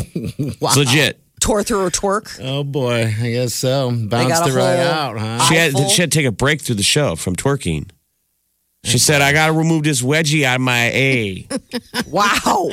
It's 0.69 0.77
legit. 0.77 1.19
Tore 1.41 1.63
through 1.63 1.79
her 1.81 1.89
twerk. 1.89 2.39
Oh 2.41 2.63
boy, 2.63 3.05
I 3.19 3.31
guess 3.31 3.53
so. 3.53 3.91
got 3.91 4.09
Bounced 4.09 4.49
a 4.49 4.53
right 4.53 4.77
whole- 4.77 4.87
out, 4.87 5.17
huh? 5.19 5.39
She 5.45 5.55
had, 5.55 5.71
Eyeful. 5.75 5.89
she 5.89 6.01
had 6.01 6.11
to 6.11 6.17
take 6.17 6.25
a 6.27 6.31
break 6.31 6.61
through 6.61 6.75
the 6.75 6.83
show 6.83 7.15
from 7.15 7.35
twerking. 7.35 7.89
She 8.85 8.97
said, 8.97 9.21
I 9.21 9.33
got 9.33 9.47
to 9.47 9.53
remove 9.53 9.83
this 9.83 10.01
wedgie 10.01 10.43
out 10.43 10.55
of 10.55 10.61
my 10.61 10.89
A. 10.93 11.47
Wow. 12.07 12.69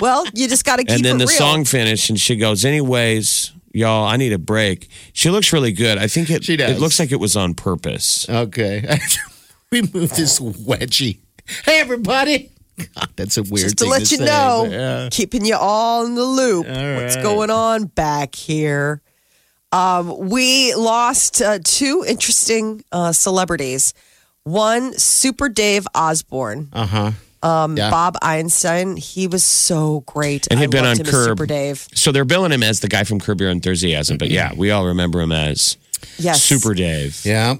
well, 0.00 0.24
you 0.32 0.48
just 0.48 0.64
got 0.64 0.76
to 0.76 0.84
keep 0.84 0.90
it. 0.90 0.94
and 0.96 1.04
then 1.04 1.16
it 1.16 1.18
the 1.18 1.26
real. 1.26 1.36
song 1.38 1.64
finished, 1.64 2.08
and 2.08 2.18
she 2.18 2.36
goes, 2.36 2.64
Anyways, 2.64 3.52
y'all, 3.78 4.04
I 4.06 4.16
need 4.16 4.32
a 4.32 4.38
break. 4.38 4.88
She 5.12 5.30
looks 5.30 5.52
really 5.52 5.72
good. 5.72 5.96
I 5.98 6.06
think 6.08 6.30
it, 6.30 6.44
She 6.44 6.56
does. 6.56 6.70
it 6.76 6.80
looks 6.80 6.98
like 6.98 7.12
it 7.12 7.20
was 7.20 7.36
on 7.36 7.54
purpose. 7.54 8.28
Okay. 8.28 8.98
we 9.72 9.82
moved 9.82 10.16
this 10.16 10.38
wedgie. 10.40 11.18
Hey 11.64 11.80
everybody. 11.80 12.50
God, 12.94 13.08
that's 13.16 13.36
a 13.38 13.42
weird 13.42 13.64
just 13.64 13.78
to 13.78 13.84
thing 13.84 13.90
let 13.90 14.10
you 14.12 14.18
say, 14.18 14.24
know, 14.24 14.68
yeah. 14.70 15.08
keeping 15.10 15.44
you 15.44 15.56
all 15.56 16.04
in 16.06 16.14
the 16.14 16.22
loop. 16.24 16.66
All 16.68 16.94
What's 16.96 17.16
going 17.16 17.50
on 17.50 17.86
back 17.86 18.34
here? 18.34 19.00
Um, 19.72 20.28
we 20.30 20.74
lost 20.74 21.42
uh, 21.42 21.58
two 21.64 22.04
interesting 22.06 22.82
uh, 22.92 23.12
celebrities. 23.12 23.94
One, 24.44 24.92
Super 24.94 25.48
Dave 25.48 25.86
Osborne, 25.94 26.68
Uh-huh. 26.72 27.10
Um, 27.42 27.76
Yeah. 27.76 27.90
Bob 27.90 28.16
Einstein. 28.22 28.96
He 28.96 29.26
was 29.26 29.44
so 29.44 30.00
great. 30.06 30.46
And 30.50 30.58
I 30.58 30.62
he'd 30.62 30.70
been 30.70 30.84
loved 30.84 31.00
on 31.00 31.06
him 31.06 31.14
as 31.14 31.14
Curb. 31.14 31.28
Super 31.38 31.46
Dave. 31.46 31.86
So 31.94 32.12
they're 32.12 32.24
billing 32.24 32.52
him 32.52 32.62
as 32.62 32.80
the 32.80 32.88
guy 32.88 33.04
from 33.04 33.20
Curb 33.20 33.40
Your 33.40 33.50
Enthusiasm, 33.50 34.18
but 34.18 34.30
yeah, 34.30 34.52
we 34.56 34.70
all 34.70 34.86
remember 34.86 35.20
him 35.20 35.32
as 35.32 35.76
Yes, 36.18 36.42
Super 36.42 36.74
Dave. 36.74 37.20
Yeah. 37.24 37.54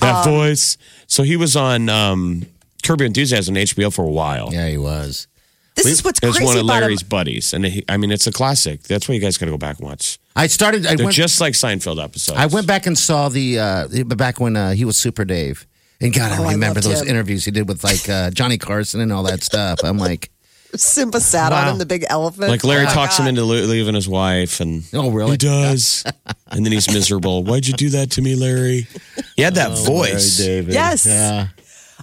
That 0.00 0.24
voice. 0.24 0.76
So 1.06 1.22
he 1.22 1.36
was 1.36 1.56
on 1.56 1.88
um, 1.88 2.46
Curb 2.82 3.00
Your 3.00 3.06
Enthusiasm 3.06 3.56
on 3.56 3.62
HBO 3.62 3.92
for 3.94 4.04
a 4.04 4.10
while. 4.10 4.50
Yeah, 4.52 4.68
he 4.68 4.78
was. 4.78 5.26
This 5.76 5.86
is 5.86 6.04
what's 6.04 6.20
It 6.20 6.26
was 6.26 6.36
crazy 6.36 6.46
one 6.46 6.58
of 6.58 6.66
Larry's 6.66 7.02
him. 7.02 7.08
buddies, 7.08 7.52
and 7.52 7.64
he, 7.64 7.84
I 7.88 7.96
mean, 7.96 8.12
it's 8.12 8.28
a 8.28 8.32
classic. 8.32 8.84
That's 8.84 9.08
why 9.08 9.16
you 9.16 9.20
guys 9.20 9.36
got 9.38 9.46
to 9.46 9.50
go 9.52 9.58
back 9.58 9.78
and 9.80 9.88
watch. 9.88 10.18
I 10.36 10.46
started 10.46 10.86
I 10.86 10.94
They're 10.94 11.06
went 11.06 11.16
just 11.16 11.40
like 11.40 11.54
Seinfeld 11.54 12.02
episodes. 12.02 12.38
I 12.38 12.46
went 12.46 12.66
back 12.68 12.86
and 12.86 12.96
saw 12.96 13.28
the 13.28 13.58
uh 13.58 13.88
back 14.16 14.38
when 14.38 14.56
uh, 14.56 14.70
he 14.72 14.84
was 14.84 14.96
Super 14.96 15.24
Dave. 15.24 15.66
And 16.00 16.12
God, 16.12 16.32
Oh, 16.38 16.42
I 16.44 16.48
I 16.48 16.52
remember 16.52 16.80
loved 16.80 16.86
those 16.88 17.02
him. 17.02 17.08
interviews 17.08 17.44
he 17.44 17.50
did 17.50 17.68
with 17.68 17.84
like 17.84 18.08
uh, 18.08 18.30
Johnny 18.30 18.58
Carson 18.58 19.00
and 19.00 19.12
all 19.12 19.22
that 19.24 19.42
stuff. 19.50 19.80
I'm 19.84 19.98
like, 19.98 20.30
Simba 20.76 21.20
sat 21.20 21.52
on 21.52 21.68
him, 21.68 21.78
the 21.78 21.86
big 21.86 22.04
elephant. 22.08 22.48
Like 22.50 22.64
Larry 22.64 22.82
Oh, 22.82 22.86
my 22.86 22.92
talks 22.92 23.16
him 23.18 23.26
into 23.28 23.44
lo- 23.44 23.62
leaving 23.64 23.94
his 23.94 24.08
wife, 24.08 24.58
and 24.60 24.82
Oh, 24.92 25.10
really? 25.10 25.32
He 25.32 25.36
does, 25.36 26.04
and 26.48 26.64
then 26.66 26.72
he's 26.72 26.92
miserable. 26.92 27.44
Why'd 27.44 27.66
you 27.68 27.74
do 27.74 27.90
that 27.90 28.10
to 28.12 28.22
me, 28.22 28.34
Larry? 28.34 28.88
He 29.36 29.42
had 29.42 29.54
that 29.54 29.78
voice. 29.78 30.36
David. 30.36 30.74
Yes. 30.74 31.06
Yeah. 31.06 31.48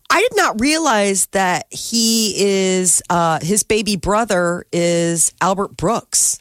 I 0.09 0.19
did 0.21 0.35
not 0.35 0.59
realize 0.61 1.27
that 1.27 1.67
he 1.71 2.33
is 2.37 3.01
uh, 3.09 3.39
his 3.41 3.63
baby 3.63 3.95
brother 3.97 4.65
is 4.71 5.33
Albert 5.41 5.75
Brooks. 5.77 6.40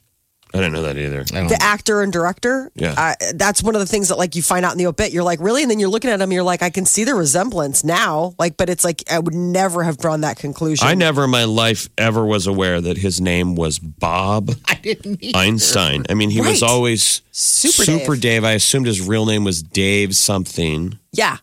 I 0.52 0.58
didn't 0.58 0.72
know 0.72 0.82
that 0.82 0.98
either. 0.98 1.20
I 1.20 1.24
don't 1.38 1.46
the 1.48 1.62
actor 1.62 2.02
and 2.02 2.12
director. 2.12 2.72
Yeah. 2.74 2.94
Uh, 2.96 3.14
that's 3.34 3.62
one 3.62 3.76
of 3.76 3.80
the 3.80 3.86
things 3.86 4.08
that 4.08 4.18
like 4.18 4.34
you 4.34 4.42
find 4.42 4.64
out 4.66 4.72
in 4.72 4.78
the 4.78 4.86
obit. 4.86 5.12
You're 5.12 5.22
like, 5.22 5.38
really? 5.40 5.62
And 5.62 5.70
then 5.70 5.78
you're 5.78 5.88
looking 5.88 6.10
at 6.10 6.20
him, 6.20 6.32
you're 6.32 6.42
like, 6.42 6.60
I 6.62 6.70
can 6.70 6.84
see 6.86 7.04
the 7.04 7.14
resemblance 7.14 7.84
now. 7.84 8.34
Like, 8.36 8.56
but 8.56 8.68
it's 8.68 8.82
like 8.82 9.04
I 9.08 9.20
would 9.20 9.34
never 9.34 9.84
have 9.84 9.96
drawn 9.98 10.22
that 10.22 10.38
conclusion. 10.38 10.86
I 10.88 10.94
never 10.94 11.22
in 11.24 11.30
my 11.30 11.44
life 11.44 11.88
ever 11.96 12.26
was 12.26 12.48
aware 12.48 12.80
that 12.80 12.96
his 12.98 13.20
name 13.20 13.54
was 13.54 13.78
Bob 13.78 14.50
I 14.66 14.74
didn't 14.74 15.22
either. 15.22 15.38
Einstein. 15.38 16.04
I 16.08 16.14
mean, 16.14 16.30
he 16.30 16.40
was 16.40 16.62
Right. 16.62 16.70
always 16.70 17.22
Super 17.30 18.16
Dave. 18.16 18.20
Dave. 18.20 18.44
I 18.44 18.52
assumed 18.52 18.86
his 18.86 19.00
real 19.00 19.26
name 19.26 19.44
was 19.44 19.62
Dave 19.62 20.16
something. 20.16 20.98
Yeah, 21.12 21.36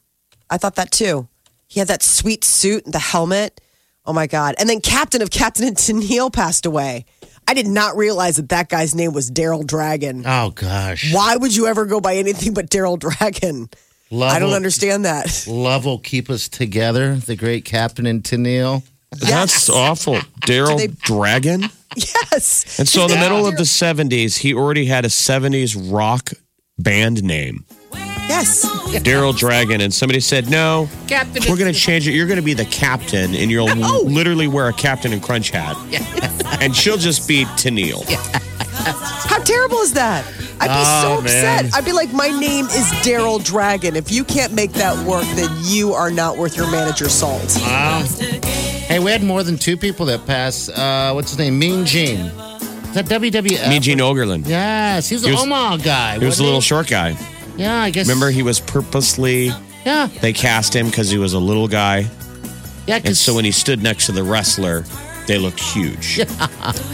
I 0.49 0.57
thought 0.57 0.75
that 0.75 0.91
too. 0.91 1.29
He 1.67 1.79
had 1.79 1.87
that 1.87 2.03
sweet 2.03 2.43
suit, 2.43 2.83
and 2.85 2.93
the 2.93 2.99
helmet. 2.99 3.61
Oh 4.05 4.11
my 4.13 4.27
god! 4.27 4.55
And 4.57 4.69
then 4.69 4.81
Captain 4.81 5.21
of 5.21 5.29
Captain 5.29 5.65
and 5.67 5.77
Tennille 5.77 6.31
passed 6.31 6.65
away. 6.65 7.05
I 7.47 7.53
did 7.53 7.67
not 7.67 7.95
realize 7.95 8.35
that 8.35 8.49
that 8.49 8.69
guy's 8.69 8.93
name 8.93 9.13
was 9.13 9.31
Daryl 9.31 9.65
Dragon. 9.65 10.23
Oh 10.25 10.49
gosh. 10.51 11.13
Why 11.13 11.35
would 11.37 11.55
you 11.55 11.67
ever 11.67 11.85
go 11.85 12.01
by 12.01 12.15
anything 12.15 12.53
but 12.53 12.69
Daryl 12.69 12.99
Dragon? 12.99 13.69
Love 14.11 14.31
I 14.33 14.39
don't 14.39 14.49
will- 14.49 14.55
understand 14.55 15.05
that. 15.05 15.45
Love 15.47 15.85
will 15.85 15.99
keep 15.99 16.29
us 16.29 16.47
together. 16.49 17.15
The 17.15 17.35
great 17.35 17.65
Captain 17.65 18.05
and 18.05 18.23
Tennille. 18.23 18.83
That's 19.11 19.69
awful. 19.69 20.15
Daryl 20.41 20.77
they- 20.77 20.87
Dragon. 20.87 21.63
Yes. 21.95 22.77
And 22.79 22.87
so 22.87 23.03
in 23.03 23.09
the 23.11 23.15
middle 23.17 23.47
of 23.47 23.55
the 23.55 23.63
70s, 23.63 24.37
he 24.39 24.53
already 24.53 24.85
had 24.85 25.03
a 25.05 25.07
70s 25.07 25.91
rock 25.91 26.31
band 26.77 27.23
name, 27.23 27.65
Yes. 28.27 28.65
Daryl 29.03 29.35
Dragon. 29.37 29.81
And 29.81 29.93
somebody 29.93 30.19
said, 30.19 30.49
no, 30.49 30.89
Captain, 31.07 31.43
we're 31.49 31.57
going 31.57 31.73
to 31.73 31.79
change 31.79 32.07
it. 32.07 32.11
You're 32.13 32.27
going 32.27 32.39
to 32.39 32.45
be 32.45 32.53
the 32.53 32.65
captain, 32.65 33.33
and 33.35 33.49
you'll 33.51 33.73
No. 33.75 34.01
literally 34.01 34.47
wear 34.47 34.67
a 34.67 34.73
Captain 34.73 35.13
and 35.13 35.21
Crunch 35.23 35.49
hat. 35.51 35.75
and 36.61 36.75
she'll 36.75 36.97
just 36.97 37.27
be 37.27 37.45
Tennille. 37.55 38.03
How 39.29 39.39
terrible 39.43 39.77
is 39.79 39.93
that? 39.93 40.25
I'd 40.59 40.67
be 40.67 40.85
so 41.03 41.15
Oh, 41.15 41.19
upset. 41.21 41.63
man. 41.65 41.71
I'd 41.75 41.85
be 41.85 41.91
like, 41.91 42.11
my 42.13 42.29
name 42.29 42.65
is 42.65 42.85
Daryl 43.05 43.43
Dragon. 43.43 43.95
If 43.95 44.11
you 44.11 44.23
can't 44.23 44.53
make 44.53 44.71
that 44.73 44.97
work, 45.05 45.25
then 45.35 45.49
you 45.63 45.93
are 45.93 46.09
not 46.09 46.37
worth 46.37 46.57
your 46.57 46.69
manager's 46.71 47.11
salt. 47.13 47.55
Wow. 47.61 48.03
Hey, 48.87 48.99
we 48.99 49.11
had 49.11 49.21
more 49.23 49.43
than 49.43 49.57
two 49.57 49.77
people 49.77 50.05
that 50.07 50.25
passed. 50.25 50.69
Uh, 50.69 51.11
what's 51.13 51.29
his 51.31 51.37
name? 51.37 51.59
Mean 51.59 51.85
Gene. 51.85 52.21
Is 52.21 52.93
that 52.93 53.05
WWF? 53.05 53.69
Mean 53.69 53.81
Gene 53.81 53.99
Okerlund. 53.99 54.47
Yes, 54.47 55.09
he 55.09 55.15
was 55.15 55.21
the 55.21 55.27
He 55.29 55.33
was- 55.35 55.43
Omaha 55.43 55.77
guy. 55.77 56.13
He 56.17 56.25
was 56.25 56.25
a 56.25 56.27
wasn't 56.27 56.45
little 56.45 56.61
short 56.61 56.87
guy. 56.87 57.15
Yeah, 57.57 57.81
I 57.81 57.89
guess. 57.89 58.07
Remember, 58.07 58.29
he 58.29 58.43
was 58.43 58.59
purposely, 58.59 59.51
Yeah, 59.85 60.07
they 60.21 60.33
cast 60.33 60.75
him 60.75 60.87
because 60.87 61.09
he 61.09 61.17
was 61.17 61.33
a 61.33 61.39
little 61.39 61.67
guy. 61.67 62.07
yeah. 62.85 62.95
And 62.97 63.05
'cause- 63.05 63.19
so 63.19 63.33
when 63.35 63.45
he 63.45 63.51
stood 63.51 63.81
next 63.81 64.05
to 64.05 64.11
the 64.11 64.23
wrestler, 64.23 64.85
they 65.27 65.37
looked 65.37 65.59
huge. 65.59 66.21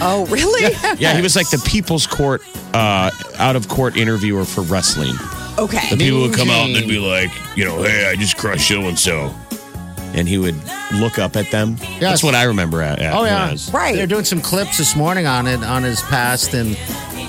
Oh, 0.02 0.26
really? 0.30 0.74
Yeah, 0.98 1.16
he 1.16 1.22
was 1.22 1.36
like 1.36 1.50
the 1.50 1.62
people's 1.66 2.08
court, 2.08 2.42
uh, 2.74 3.12
out 3.38 3.56
of 3.56 3.68
court 3.68 3.96
interviewer 3.98 4.46
for 4.46 4.62
wrestling. 4.62 5.16
Okay. 5.60 5.90
The 5.92 5.98
people 5.98 6.22
would 6.22 6.34
come 6.34 6.50
out 6.50 6.66
and 6.66 6.76
they'd 6.76 6.88
be 6.88 6.98
like, 6.98 7.30
you 7.56 7.64
know, 7.66 7.84
hey, 7.84 8.08
I 8.10 8.16
just 8.16 8.38
crushed 8.38 8.68
so 8.68 8.82
and 8.88 8.98
so. 8.98 9.34
And 10.16 10.28
he 10.28 10.38
would 10.38 10.56
look 10.96 11.18
up 11.20 11.36
at 11.36 11.50
them. 11.52 11.78
That's 12.00 12.24
what 12.24 12.34
I 12.36 12.44
remember 12.44 12.82
at, 12.84 13.00
at 13.00 13.14
Oh 13.16 13.24
yeah, 13.26 13.50
as. 13.52 13.72
Right. 13.74 13.96
They're 13.96 14.06
doing 14.08 14.26
some 14.26 14.42
clips 14.42 14.78
this 14.78 14.96
morning 14.96 15.26
on 15.28 15.46
it 15.48 15.64
on 15.64 15.84
his 15.84 16.02
past, 16.04 16.54
and 16.54 16.76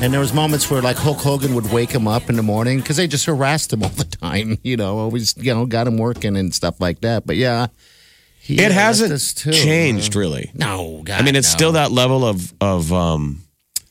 and 0.01 0.13
there 0.13 0.21
was 0.21 0.33
moments 0.35 0.71
where 0.71 0.83
like 0.83 0.97
Hulk 0.97 1.19
Hogan 1.19 1.55
would 1.55 1.71
wake 1.73 1.91
him 1.91 2.07
up 2.07 2.29
in 2.29 2.37
the 2.37 2.43
morning 2.43 2.79
because 2.79 2.97
they 2.97 3.07
just 3.07 3.25
harassed 3.27 3.73
him 3.73 3.83
all 3.85 3.89
the 3.91 4.05
time. 4.05 4.59
You 4.63 4.77
know, 4.77 4.99
always 4.99 5.35
you 5.37 5.55
know 5.55 5.67
got 5.67 5.87
him 5.87 5.97
working 5.99 6.37
and 6.37 6.55
stuff 6.55 6.81
like 6.81 7.01
that. 7.01 7.27
But 7.27 7.37
yeah, 7.37 7.69
he, 8.39 8.61
It 8.61 8.73
hasn't 8.73 9.37
too. 9.37 9.53
changed 9.53 10.15
really. 10.15 10.51
No, 10.55 11.03
God, 11.05 11.21
I 11.21 11.25
mean, 11.25 11.37
it's 11.37 11.53
no. 11.53 11.57
still 11.57 11.73
that 11.73 11.91
level 11.93 12.25
of 12.27 12.53
of 12.61 12.93
um, 12.93 13.43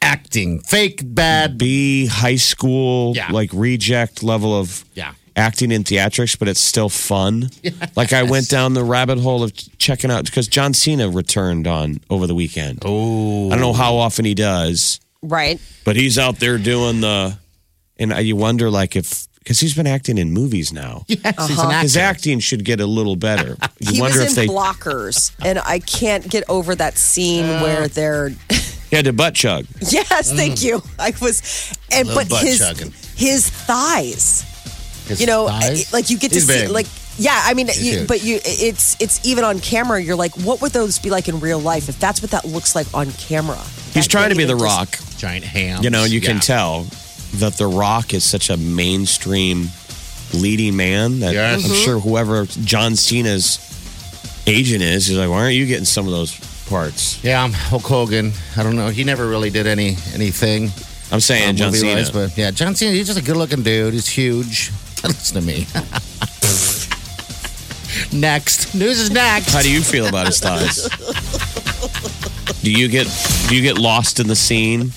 acting, 0.02 0.60
fake 0.60 1.02
bad. 1.04 1.58
B 1.58 2.06
high 2.06 2.36
school 2.36 3.14
Yeah. 3.16 3.32
like 3.32 3.50
reject 3.54 4.22
level 4.22 4.58
of 4.60 4.86
Yeah. 4.94 5.14
acting 5.36 5.72
in 5.72 5.84
theatrics, 5.84 6.38
but 6.38 6.48
it's 6.48 6.60
still 6.60 6.90
fun. 6.90 7.50
Like 7.96 8.12
I 8.14 8.24
went 8.24 8.50
down 8.50 8.74
the 8.74 8.84
rabbit 8.84 9.20
hole 9.20 9.44
of 9.44 9.52
checking 9.78 10.10
out 10.12 10.26
because 10.26 10.48
John 10.48 10.74
Cena 10.74 11.10
returned 11.10 11.68
on 11.68 12.00
over 12.10 12.26
the 12.28 12.34
weekend. 12.36 12.80
Oh, 12.84 13.48
I 13.48 13.52
don't 13.52 13.62
know 13.62 13.74
how 13.74 13.96
often 13.96 14.26
he 14.26 14.34
does, 14.34 15.00
Right. 15.24 15.60
but 15.86 15.96
he's 15.96 16.20
out 16.20 16.38
there 16.40 16.58
doing 16.58 17.02
the, 17.02 17.38
and 17.98 18.12
you 18.26 18.36
wonder 18.36 18.70
like 18.70 18.96
if 18.96 19.28
because 19.40 19.60
he's 19.60 19.74
been 19.76 19.88
acting 19.88 20.18
in 20.18 20.32
movies 20.32 20.72
now. 20.72 21.04
yes, 21.08 21.48
he's 21.48 21.60
an 21.60 21.66
uh-huh. 21.66 21.82
His 21.82 21.98
acting 21.98 22.40
should 22.40 22.64
get 22.64 22.80
a 22.80 22.86
little 22.86 23.16
better. 23.16 23.58
You 23.80 23.94
He 23.96 24.02
wonder 24.02 24.20
was 24.22 24.38
if 24.38 24.44
in 24.44 24.48
they 24.48 24.54
blockers, 24.54 25.34
and 25.44 25.60
I 25.60 25.80
can't 25.80 26.30
get 26.30 26.46
over 26.48 26.74
that 26.76 26.98
scene 26.98 27.46
where 27.62 27.90
they're. 27.90 28.30
he 28.90 28.96
had 28.96 29.04
to 29.06 29.12
butt 29.14 29.36
chug. 29.36 29.66
yes, 29.82 30.32
mm. 30.32 30.36
thank 30.38 30.64
you. 30.64 30.82
I 30.98 31.14
was, 31.22 31.74
and 31.92 32.08
Love 32.08 32.16
but 32.16 32.30
butt 32.30 32.44
his 32.44 32.60
chugging. 32.60 32.94
his 33.18 33.50
thighs. 33.50 34.44
His 35.08 35.20
you 35.20 35.28
know, 35.28 35.48
thighs? 35.48 35.92
like 35.92 36.10
you 36.10 36.18
get 36.18 36.30
to 36.30 36.36
He's 36.36 36.48
see, 36.48 36.62
big. 36.62 36.70
like 36.70 36.88
yeah. 37.18 37.42
I 37.44 37.54
mean, 37.56 37.68
you, 37.78 38.06
but 38.08 38.24
you, 38.24 38.40
it's 38.46 38.96
it's 39.02 39.26
even 39.28 39.44
on 39.44 39.60
camera. 39.60 40.02
You're 40.02 40.16
like, 40.16 40.32
what 40.38 40.62
would 40.62 40.72
those 40.72 40.98
be 40.98 41.10
like 41.10 41.28
in 41.28 41.42
real 41.42 41.60
life? 41.60 41.90
If 41.90 42.00
that's 42.00 42.22
what 42.22 42.32
that 42.32 42.46
looks 42.46 42.74
like 42.74 42.88
on 42.94 43.12
camera, 43.12 43.58
He's 43.94 44.06
That 44.06 44.10
trying 44.10 44.30
to 44.30 44.36
be 44.36 44.46
the 44.46 44.54
can't 44.56 44.64
rock. 44.64 44.98
Giant 45.24 45.46
ham. 45.46 45.82
You 45.84 45.90
know, 45.90 46.04
you 46.04 46.20
can 46.20 46.42
tell 46.42 46.82
that 47.36 47.54
The 47.54 47.66
Rock 47.68 48.14
is 48.14 48.26
such 48.26 48.50
a 48.50 48.58
mainstream 48.58 49.70
leading 50.34 50.76
man 50.76 51.22
that 51.22 51.34
Yes. 51.34 51.64
I'm 51.64 51.72
Mm-hmm. 51.72 51.84
sure 51.86 52.00
whoever 52.00 52.46
John 52.46 52.98
Cena's 52.98 53.58
agent 54.46 54.84
is, 54.84 55.08
is 55.10 55.18
like, 55.18 55.30
why 55.30 55.44
aren't 55.44 55.56
you 55.56 55.66
getting 55.66 55.86
some 55.86 56.06
of 56.08 56.12
those 56.12 56.36
parts? 56.68 57.24
Yeah, 57.24 57.42
I'm 57.42 57.54
Hulk 57.54 57.84
Hogan. 57.84 58.34
I 58.58 58.64
don't 58.64 58.76
know. 58.76 58.90
He 58.90 59.06
never 59.06 59.26
really 59.30 59.50
did 59.50 59.66
any 59.66 59.96
anything. 60.14 60.72
I'm 61.10 61.22
saying 61.22 61.52
um, 61.52 61.56
John 61.56 61.72
Cena. 61.72 61.86
movie-wise, 61.96 62.12
but 62.12 62.38
yeah, 62.38 62.52
John 62.52 62.76
Cena. 62.76 62.92
He's 62.92 63.08
just 63.08 63.18
a 63.20 63.24
good-looking 63.24 63.64
dude. 63.64 63.94
He's 63.94 64.10
huge. 64.10 64.72
Listen 65.04 65.40
to 65.40 65.48
me. 65.48 65.68
next 68.12 68.76
news 68.76 69.00
is 69.00 69.10
next. 69.12 69.54
How 69.54 69.62
do 69.62 69.72
you 69.72 69.82
feel 69.82 70.08
about 70.08 70.26
his 70.26 70.42
thighs? 70.42 70.90
do 72.62 72.72
you 72.72 72.88
get 72.88 73.08
do 73.48 73.56
you 73.56 73.62
get 73.62 73.78
lost 73.78 74.20
in 74.20 74.28
the 74.28 74.36
scene? 74.36 74.92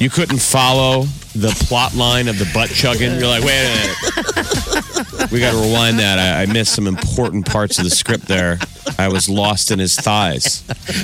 You 0.00 0.10
couldn't 0.10 0.38
follow 0.40 1.02
the 1.34 1.50
plot 1.68 1.94
line 1.94 2.28
of 2.28 2.38
the 2.38 2.50
butt 2.52 2.70
chugging. 2.70 3.12
You're 3.18 3.28
like, 3.28 3.44
wait 3.44 3.62
a 3.64 3.68
minute. 3.68 5.30
We 5.30 5.38
got 5.40 5.52
to 5.52 5.58
rewind 5.58 5.98
that. 6.00 6.18
I, 6.18 6.42
I 6.42 6.46
missed 6.46 6.74
some 6.74 6.86
important 6.86 7.46
parts 7.46 7.78
of 7.78 7.84
the 7.84 7.90
script 7.90 8.26
there. 8.26 8.58
I 8.98 9.08
was 9.08 9.28
lost 9.30 9.70
in 9.70 9.78
his 9.78 9.96
thighs. 9.96 10.62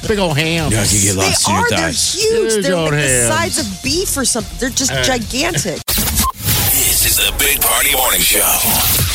Big 0.08 0.18
old 0.18 0.36
ham. 0.36 0.70
Yeah, 0.72 0.84
you 0.84 1.00
get 1.00 1.14
They 1.14 1.22
lost 1.22 1.48
in 1.48 1.54
your 1.54 1.62
are. 1.64 1.68
They're 1.70 1.78
thighs. 1.78 2.12
huge. 2.12 2.52
Huge 2.54 2.64
They're 2.66 2.74
old 2.76 2.90
like 2.90 3.00
the 3.00 3.08
hams. 3.08 3.54
size 3.54 3.58
of 3.58 3.82
beef 3.82 4.16
or 4.16 4.24
something. 4.24 4.58
They're 4.58 4.68
just 4.70 4.92
gigantic. 5.04 5.80
This 5.86 7.06
is 7.06 7.16
the 7.16 7.32
Big 7.38 7.60
Party 7.62 7.94
Morning 7.94 8.20
Show. 8.20 8.40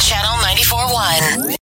Channel 0.08 0.38
94.1. 0.42 1.52